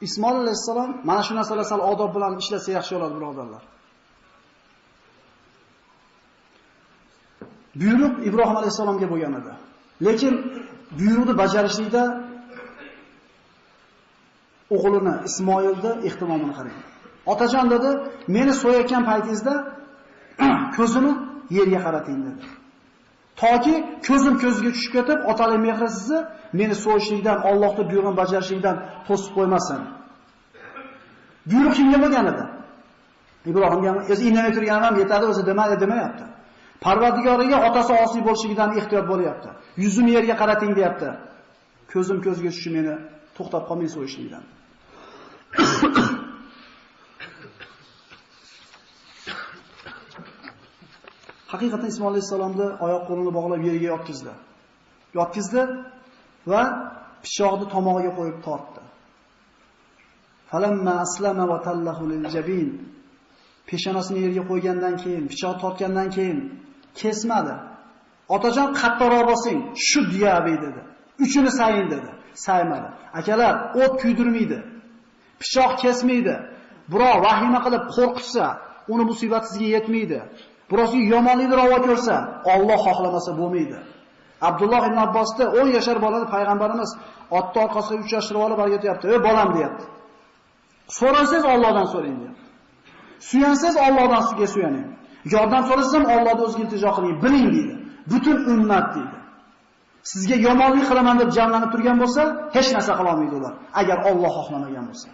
[0.07, 3.63] Ismoil alayhisalom mana shu narsalar sal odob bilan ishlasa yaxshi bo'ladi, birodarlar.
[7.81, 9.53] Buyruq Ibrohim alayhisalomga bo'lgan edi.
[10.07, 10.35] Lekin
[10.99, 12.03] buyruqni bajarishlikda
[14.77, 16.79] o'g'lini Ismoilni ehtimomini qarang.
[17.33, 17.91] Otajon dedi,
[18.37, 19.55] meni so'yayotgan paytingizda
[20.77, 21.13] ko'zini
[21.57, 22.43] yerga qarating dedi.
[23.43, 23.75] Toki
[24.07, 26.19] ko'zim ko'ziga tushib ketib, otalik mehri sizni
[26.61, 28.77] meni so'yishlikdan, Allohning buyrug'ini bajarishlikdan
[29.09, 29.81] to'sib qo'ymasin.
[31.51, 32.45] Buyruq kimga bo'lgan edi?
[33.51, 36.25] Ibrohimga o'zi indamay turganim ham yetadi, o'zi demadi demayapti.
[36.85, 39.49] Parvardigoriga otasi osiy bo'lishligidan ehtiyot bo'lyapti.
[39.85, 41.09] Yuzini yerga qarating deyapti.
[41.93, 42.95] Ko'zim ko'zga tushishi meni
[43.37, 44.45] to'xtab qolmay so'yishlikdan.
[51.53, 54.33] Haqiqatan Ismoil alayhisalomni oyoq qo'lini bog'lab yerga yotqizdi.
[55.19, 55.63] Yotqizdi
[56.53, 56.63] va
[57.25, 58.83] pichoqni tomog'iga qo'yib tortdi.
[60.51, 62.69] Falamma aslama va tallahu liljabin.
[63.69, 66.39] Peshonasini yerga qo'ygandan keyin, pichoq tortgandan keyin
[67.01, 67.55] kesmadi.
[68.35, 70.81] Otajon qattiqroq bosing, shu diyabi dedi.
[71.25, 72.11] Uchini sayin dedi.
[72.47, 72.89] Saymadi.
[73.19, 74.59] Akalar, o't kuydirmaydi.
[75.43, 76.35] Pichoq kesmaydi.
[76.93, 78.45] Birov vahima qilib qo'rqitsa,
[78.93, 80.19] uni musibat sizga yetmaydi.
[80.71, 82.15] Biroz yomonlikni ravo ko'rsa,
[82.55, 83.79] Alloh xohlamasa bo'lmaydi.
[84.49, 86.91] Abdulloh ibn Abbosni 10 yashar bolani payg'ambarimiz
[87.39, 89.05] otni orqasiga uchrashtirib olib o'rgatyapti.
[89.13, 89.85] "Ey bolam" deyapti.
[90.99, 92.45] So'rasangiz Allohdan so'rang deyapti.
[93.29, 94.87] Suyansangiz Allohdan sizga suyaning.
[95.35, 97.75] Yordam so'rasangiz Allohdan o'ziga iltijo qiling, biling deydi.
[98.11, 99.17] Butun ummat deydi.
[100.11, 102.23] Sizga yomonlik qilaman deb jamlanib turgan bo'lsa,
[102.57, 105.09] hech narsa qila olmaydi ular, agar Alloh xohlamagan bo'lsa.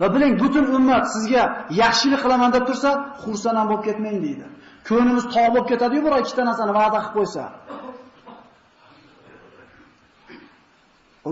[0.00, 1.42] Va biling, butun ummat sizga
[1.82, 2.90] yaxshilik qilaman deb tursa,
[3.22, 4.46] xursand ham bo'lib ketmang deydi.
[4.88, 7.44] Ko'nglimiz tog' bo'lib ketadi-yu, bir ikkita narsani va'da qilib qo'ysa.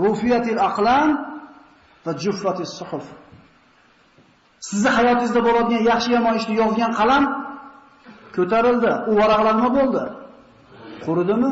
[0.05, 1.09] Rufiyatil aqlan
[2.05, 3.07] va juffatis suhuf.
[4.69, 7.25] Sizni hayotingizda bo'ladigan yaxshi yomon ishni yozgan qalam
[8.37, 8.93] ko'tarildi.
[9.11, 10.05] U varaqlar nima bo'ldi?
[11.05, 11.51] Quridimi?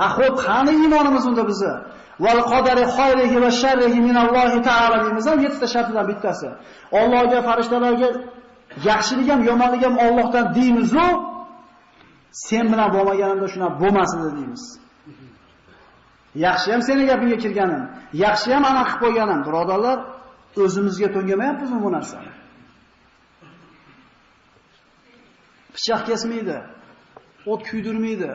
[0.00, 1.74] Ha, xo'p, qani iymonimiz unda bizni?
[2.24, 6.48] Val qadari xayrihi va sharrihi minallohi taala deymiz 7 ta shartdan bittasi.
[7.00, 8.08] Allohga, farishtalarga
[8.88, 11.06] yaxshilik ham, yomonlik ham Allohdan deymiz-u,
[12.48, 14.64] sen bilan bo'lmaganimda shuna bo'lmasin deymiz.
[16.46, 17.82] Yaxshi ham seni gapingga kirganim,
[18.24, 19.98] yaxshi ham ana qilib qo'yganim, birodarlar,
[20.64, 22.32] o'zimizga to'ngamayapmizmi bu narsani?
[25.74, 26.56] Pichoq kesmaydi,
[27.52, 28.30] o't kuydirmaydi.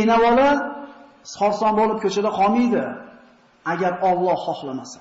[0.00, 0.50] Enavola
[1.36, 2.84] sorson bo'lib ko'chada qolmaydi
[3.72, 5.00] agar Alloh xohlamasa.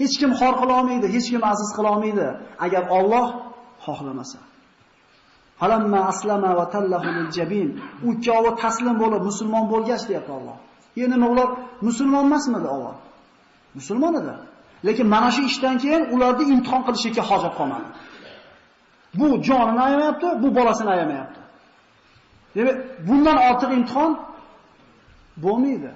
[0.00, 2.26] Hech kim xor qila olmaydi, hech kim aziz qila olmaydi
[2.64, 3.26] agar Alloh
[3.86, 4.38] xohlamasa.
[5.62, 7.68] Halamma aslama va tallahu lil-jabin.
[8.06, 10.56] U ikkovi taslim bo'lib musulmon bo'lgach deyapti Alloh.
[11.02, 11.48] Endi nima ular
[11.88, 12.96] musulmon emasmidi avval?
[13.78, 14.34] Musulmon edi.
[14.86, 17.88] Lekin mana shu ishdan keyin ularni imtihon qilishga hojat qolmadi.
[19.18, 21.40] Bu jonini ayamayapti, bu bolasini ayamayapti.
[22.56, 22.76] Demak,
[23.08, 24.12] bundan ortiq imtihon
[25.44, 25.90] bo'lmaydi.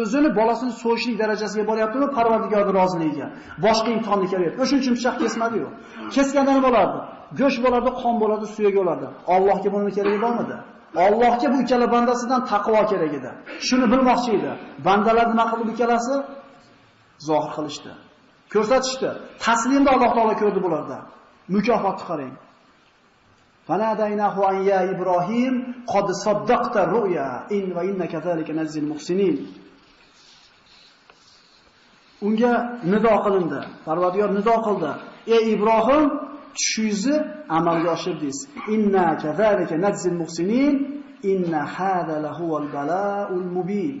[0.00, 3.26] O'zini bolasini so'yishlik darajasiga boryaptimi Parvardigorning roziligiga.
[3.64, 4.58] Boshqa imtihonni kelayapti.
[4.62, 5.68] O'shuning uchun pichoq kesmadi-yu.
[6.14, 6.98] Kesganda nima bo'lardi?
[7.40, 9.06] Go'sht bo'lardi, qon bo'lardi, suyak bo'lardi.
[9.34, 10.56] Allohga buni keragi bormidi?
[11.06, 13.30] Allohga bu ikkala bandasidan taqvo kerak edi.
[13.66, 14.50] Shuni bilmoqchi edi.
[14.86, 16.14] Bandalar nima qildi ikkalasi?
[17.28, 17.92] Zohir qilishdi.
[18.52, 19.10] Ko'rsatishdi.
[19.44, 20.98] Taslimda Alloh taolo ko'rdi bularda.
[21.54, 22.34] Mukofotni qarang.
[23.71, 25.53] فناديناه أن يا إبراهيم
[25.87, 29.37] قد صدقت الرؤيا إن وإن كذلك نجزي المحسنين
[32.21, 33.61] unga nido qilindi.
[33.85, 34.91] Parvardigor nido qildi.
[35.35, 36.03] Ey Ibrohim,
[36.57, 37.15] tushingizni
[37.57, 38.39] amalga oshirdingiz.
[38.75, 40.75] Inna kazalika najzil muhsinin,
[41.31, 43.95] inna hada lahuval balaul mubin.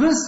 [0.00, 0.18] Biz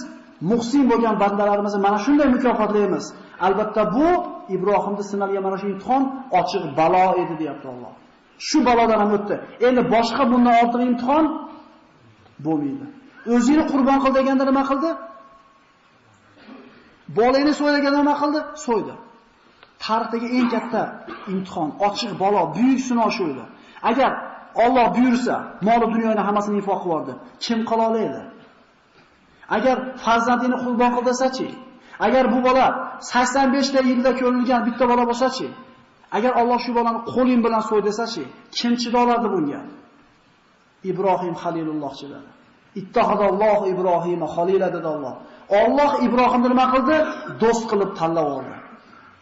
[0.51, 3.05] muhsin bo'lgan bandalarimizni mana shunday mukofotlaymiz.
[3.47, 4.07] Albatta bu
[4.55, 6.03] Ibrohimni sinalgan mana shu imtihon
[6.39, 7.93] ochiq balo edi, deyapti Alloh.
[8.38, 9.34] Shu balodan ham o'tdi.
[9.66, 11.24] Endi boshqa bundan ortiq imtihon
[12.46, 12.86] bo'lmaydi.
[13.34, 14.90] O'zini qurbon qil deganda nima qildi?
[17.18, 18.40] Bolani so'yaganda nima qildi?
[18.66, 18.94] So'ydi.
[19.84, 20.82] Tarixdagi eng katta
[21.32, 23.44] imtihon, ochiq balo, buyuk sinov shu edi.
[23.90, 24.10] Agar
[24.64, 25.34] Alloh buyursa,
[25.66, 27.12] mol dunyoni hammasini infoq qildi,
[27.44, 28.22] kim qila oladi?
[29.56, 31.48] Agar farzandini qurbon qil desachi,
[32.06, 32.66] agar bu bola
[33.00, 35.46] 85 ta yilda ko'rilgan bitta bola bo'lsa-chi,
[36.16, 38.24] Agar Alloh shu bolani qo'ling bilan so'y desa-chi,
[38.56, 39.60] kim chidolardi bunga?
[40.90, 42.30] Ibrohim Xalilullohchi dedi.
[42.80, 45.14] Ittahadalloh Ibrohim Halila dedi Alloh.
[45.62, 46.96] Alloh Ibrohimni nima qildi?
[47.42, 48.56] Do'st qilib tanlab oldi.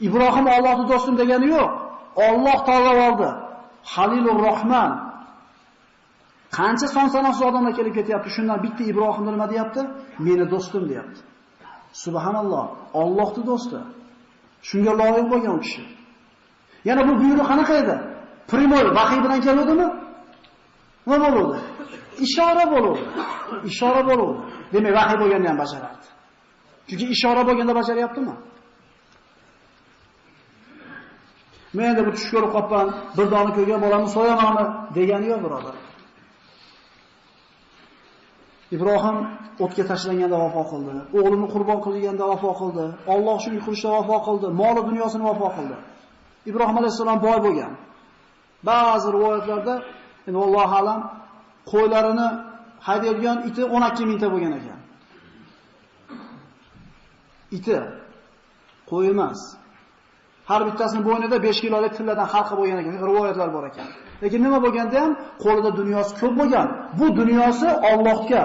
[0.06, 1.70] Ibrohim Allohni do'stim degani yo'q.
[2.28, 3.28] Alloh tanlab oldi.
[3.92, 4.90] Halilur Rahman.
[6.56, 8.28] Qancha son sanoqsiz odamlar kelib ketyapti.
[8.36, 9.82] Shundan bitta Ibrohim nima deyapti?
[10.26, 11.20] Meni do'stim deyapti.
[12.04, 12.64] Subhanalloh,
[13.02, 13.78] Allohning do'sti.
[14.68, 15.82] Shunga loyiq bo'lgan kishi.
[16.88, 17.94] Yana bu buyruq qanaqa edi?
[18.50, 19.86] Primol vahiy bilan keldimi?
[21.10, 21.58] Nima bo'ldi?
[22.26, 23.00] Ishora bo'ldi.
[23.70, 24.32] Ishora bo'ldi.
[24.72, 26.06] Demak, vahiy bo'lganda ham bajarardi.
[26.88, 28.34] Chunki ishora bo'lganda bajaryaptimi?
[31.76, 34.64] Men endi bu tush ko'rib qolgan, bir dona ko'rgan bolamni so'yamani
[34.96, 35.76] degani yo'q, birodar.
[38.76, 39.16] Ibrohim
[39.64, 40.92] o'tga tashlanganda vafo qildi.
[41.18, 42.84] O'g'lini qurbon qilganda vafo qildi.
[43.14, 44.46] Alloh uchun qurishda vafo qildi.
[44.60, 45.76] Moli dunyosini vafo qildi.
[46.50, 47.72] Ibrohim alayhisalom boy bo'lgan.
[48.68, 49.74] Ba'zi rivoyatlarda,
[50.28, 51.00] endi Alloh alam,
[51.72, 52.28] qo'ylarini
[52.86, 54.80] haydayotgan iti 12 mingta bo'lgan ekan.
[57.56, 57.76] Iti
[58.90, 59.40] qo'y emas.
[60.50, 63.88] Har bittasini bo'ynida 5 kilolik tilladan xalqi bo'lgan ekan, rivoyatlar bor ekan.
[64.22, 65.12] Lekin nima bo'lganda ham
[65.44, 66.66] qo'lida dunyosi ko'p bo'lgan.
[66.98, 68.42] Bu dunyosi Allohga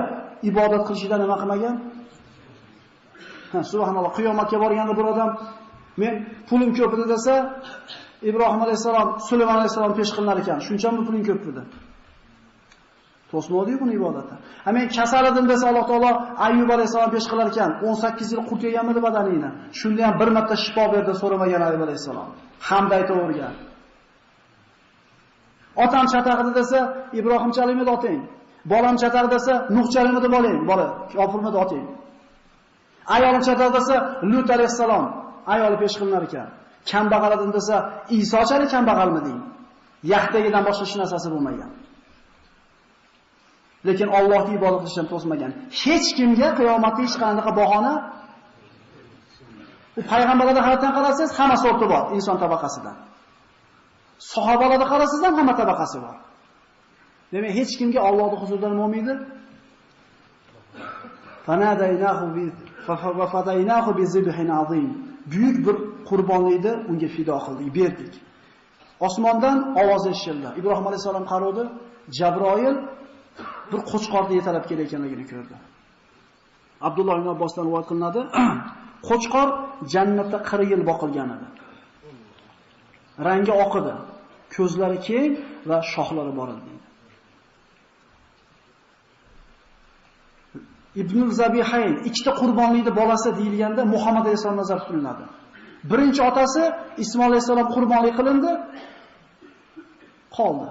[0.50, 1.76] ibodat qilishida nima qilmagan?
[3.52, 5.30] Ha, subhanalloh, qiyomatga borganda bir odam
[6.02, 6.14] men
[6.50, 7.34] pulim ko'p edi desa,
[8.30, 10.60] Ibrohim alayhisalom, Sulaymon alayhisalom pesh qilinar ekan.
[10.68, 11.64] Shunchami puling ko'p edi.
[13.32, 14.36] To'smadi buni ibodatda.
[14.66, 16.12] Ha men kasal edim desa Alloh taolo
[16.46, 17.72] Ayyub alayhisalom pesh qilar ekan.
[17.84, 19.50] 18 yil qurt yeganmidi badaningni?
[19.80, 22.30] Shunda ham bir marta shifo berdi so'ramagan Ayyub alayhisalom.
[22.68, 23.54] Hamd aytavergan.
[25.84, 26.80] Otam chataqdi desa,
[27.20, 28.20] Ibrohimchalikmi oting.
[28.72, 31.86] Bolam chataq desa, Nuhchalikmi bolang, bola, kofirmi oting.
[33.16, 33.96] Ayolim chataq desa,
[34.32, 35.06] Lut alayhisalom
[35.54, 36.50] ayoli pesh qilinar ekan.
[36.92, 37.76] Kambag'al edim desa,
[38.20, 39.40] Isochalik kambag'almi deng.
[40.14, 41.72] Yaxtagidan boshqa hech narsasi bo'lmagan.
[43.88, 45.52] Lekin Allohga ibodat qilishdan to'smagan.
[45.82, 47.94] Hech kimga qiyomatda hech qanday bahona
[50.00, 52.96] u payg'ambarlarga hayotdan qarasangiz, hamma sorti bor inson tabaqasidan.
[54.34, 56.16] Sahobalarda qarasangiz ham hamma tabaqasi bor.
[57.32, 59.14] Demak, hech kimga Allohning huzuridan bo'lmaydi.
[61.46, 62.44] Fanadaynahu bi
[62.86, 62.96] fa
[63.34, 65.09] fadaynahu bi zibhin azim.
[65.32, 65.76] Buyuk bir
[66.10, 68.14] qurbonlikni unga fido qildik, berdik.
[69.08, 70.48] Osmondan ovoz eshitildi.
[70.60, 71.64] Ibrohim alayhisalom qaradi,
[72.18, 72.78] Jabroil
[73.72, 75.56] bir qo'chqorni yetalab kelayotganligini ko'rdi.
[76.88, 78.22] Abdulloh ibn Abbosdan rivoyat qilinadi.
[79.10, 79.48] Qo'chqor
[79.94, 81.48] jannatda 40 yil boqilgan edi.
[83.28, 83.94] Rangi oq edi,
[84.56, 85.32] ko'zlari keng
[85.70, 86.69] va shoxlari bor edi.
[90.96, 95.26] Ibn Zabihayn ikkita qurbonlikni bolasi deyilganda Muhammad alayhisalom nazar tutiladi.
[95.90, 96.64] Birinchi otasi
[97.04, 98.52] Ismoil alayhisalom qurbonlik qilindi,
[100.38, 100.68] qoldi.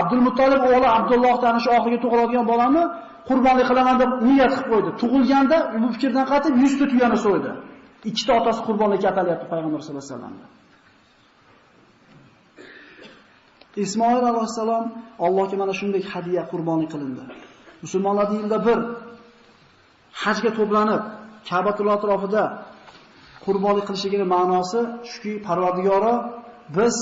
[0.00, 2.82] Abdul Muttolib o'g'li Abdulloh tanish oxiriga tug'iladigan bolani
[3.28, 4.90] qurbonlik qilaman deb niyat qilib qo'ydi.
[5.02, 7.50] Tug'ilganda bu fikrdan qatib 100 ta tuyani so'ydi.
[8.10, 10.34] Ikkita otasi qurbonlikka atalyapti payg'ambar sollallohu alayhi vasallam.
[13.84, 14.84] Ismoil alayhisalom
[15.26, 17.22] Allohga mana shunday hadiya qurbonlik qilindi.
[17.84, 18.78] Musulmonlar yilda bir
[20.22, 21.02] hajga to'planib
[21.48, 22.44] Ka'batul atrofida
[23.44, 26.14] qurbonlik qilishligining ma'nosi shuki Parvardigoro
[26.76, 26.94] biz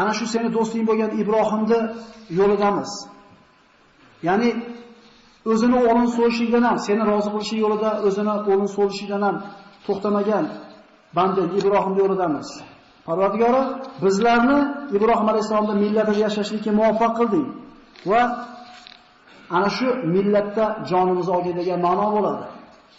[0.00, 1.80] ana shu seni do'sting bo'lgan Ibrohimni
[2.38, 2.90] yo'lidamiz.
[4.28, 4.50] Ya'ni
[5.52, 9.36] o'zini o'g'lini so'lishidan ham, seni rozi qilish yo'lida o'zini o'g'lini so'lishidan ham
[9.86, 10.44] to'xtamagan
[11.16, 12.48] banda Ibrohim yo'lidamiz.
[13.06, 13.62] Parvardigoro
[14.04, 14.58] bizlarni
[14.96, 17.46] Ibrohim alayhisolamning millatida yashashlikka muvaffaq qilding
[18.10, 18.22] va
[19.56, 22.46] ana shu millatda jonimiz olgin degan ma'no bo'ladi.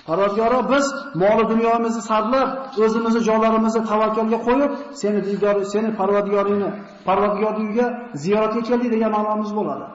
[0.08, 0.86] Parvardigoro biz
[1.24, 2.50] moli dunyomizni sarflab,
[2.84, 4.72] o'zimizni jonlarimizni tavakkalga qo'yib,
[5.02, 6.70] seni diydor, seni Parvardigoringni,
[7.08, 7.86] Parvardigoringga
[8.24, 9.86] ziyoratga keldik degan ma'nomiz bo'ladi.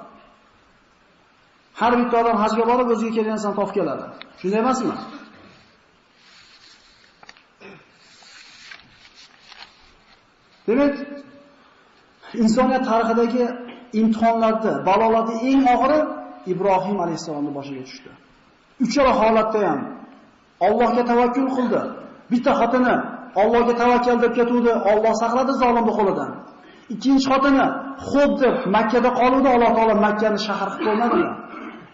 [1.81, 4.05] Har bitta odam hajga borib o'ziga kelgan narsani topib keladi.
[4.41, 4.95] Shunday emasmi?
[10.69, 10.95] Demak,
[12.43, 13.43] insoniyat tarixidagi
[14.01, 16.01] imtihonlarda, balolarda eng og'iri
[16.53, 18.11] Ibrohim alayhisolamning boshiga tushdi.
[18.85, 19.81] Uchala holatda ham
[20.67, 21.81] Allohga tavakkul qildi.
[22.33, 22.95] Bitta xotini
[23.43, 26.31] Allohga tavakkal deb ketuvdi, Alloh saqladi zolimni qo'lidan.
[26.95, 27.67] Ikkinchi xotini
[28.11, 31.33] xo'p deb Makkada qoluvdi, Alloh taolo Makkani shahar qilib qo'ymadilar.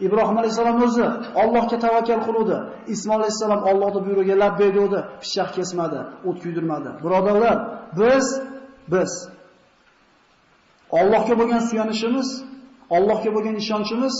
[0.06, 1.06] Ibrohim alayhisalom o'zi
[1.42, 2.56] Allohga tavakkal qiluvdi.
[2.94, 6.90] Ismoil alayhisalom Allohning buyrug'iga labbay dedi, pishaq kesmadi, o't kuydirmadi.
[7.04, 7.56] Birodarlar,
[8.00, 8.26] biz
[8.92, 9.12] biz
[11.00, 12.28] Allohga bo'lgan suyanishimiz,
[12.96, 14.14] Allohga bo'lgan ishonchimiz,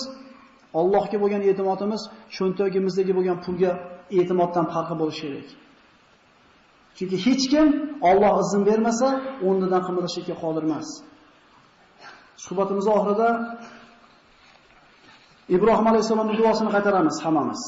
[0.80, 2.02] Allohga bo'lgan e'timodimiz
[2.36, 3.70] cho'ntagimizdagi bo'lgan pulga
[4.18, 5.48] e'timoddan farqi bo'lishi kerak.
[6.96, 7.66] Chunki hech kim
[8.10, 9.08] Alloh izn bermasa,
[9.46, 10.88] o'rnidan qimirlashga qodir emas.
[12.44, 13.28] Suhbatimiz oxirida
[15.56, 17.60] Ibrohim alayhisolamning duosini qaytaramiz hammamiz.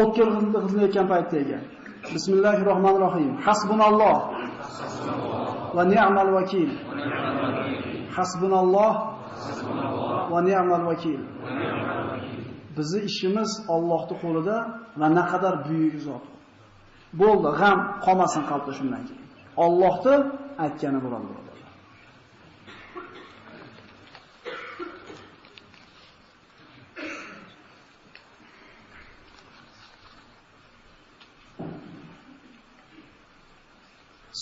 [0.00, 0.26] O'tkir
[0.64, 1.56] g'izilayotgan paytdagi.
[2.14, 3.32] Bismillahir rohmanir rohim.
[3.46, 4.18] Hasbunalloh
[5.76, 6.70] va ni'mal vakil.
[8.16, 8.92] Hasbunalloh
[10.32, 11.20] va ni'mal vakil.
[12.78, 14.56] Bizi ishimiz Allohning qo'lida
[15.00, 16.24] va naqadar buyuk zot.
[17.20, 19.26] Bo'ldi, g'am qolmasin qalbda shundan keyin.
[19.64, 20.14] Allohni
[20.64, 21.47] aytgani bo'ladi.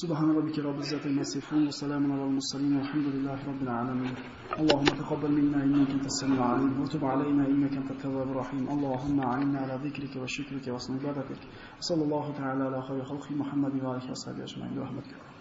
[0.03, 4.14] سبحان ربك رب العزة عما يصفون وسلام على المرسلين والحمد لله رب العالمين.
[4.61, 8.68] اللهم تقبل منا إنك أنت السميع العليم وتب علينا إنك أنت التواب الرحيم.
[8.68, 11.40] اللهم أعنا على ذكرك وشكرك وحسن عبادتك.
[11.80, 14.74] صلى الله تعالى على خير خلق محمد وآله وصحبه أجمعين.
[14.76, 15.36] برحمتك.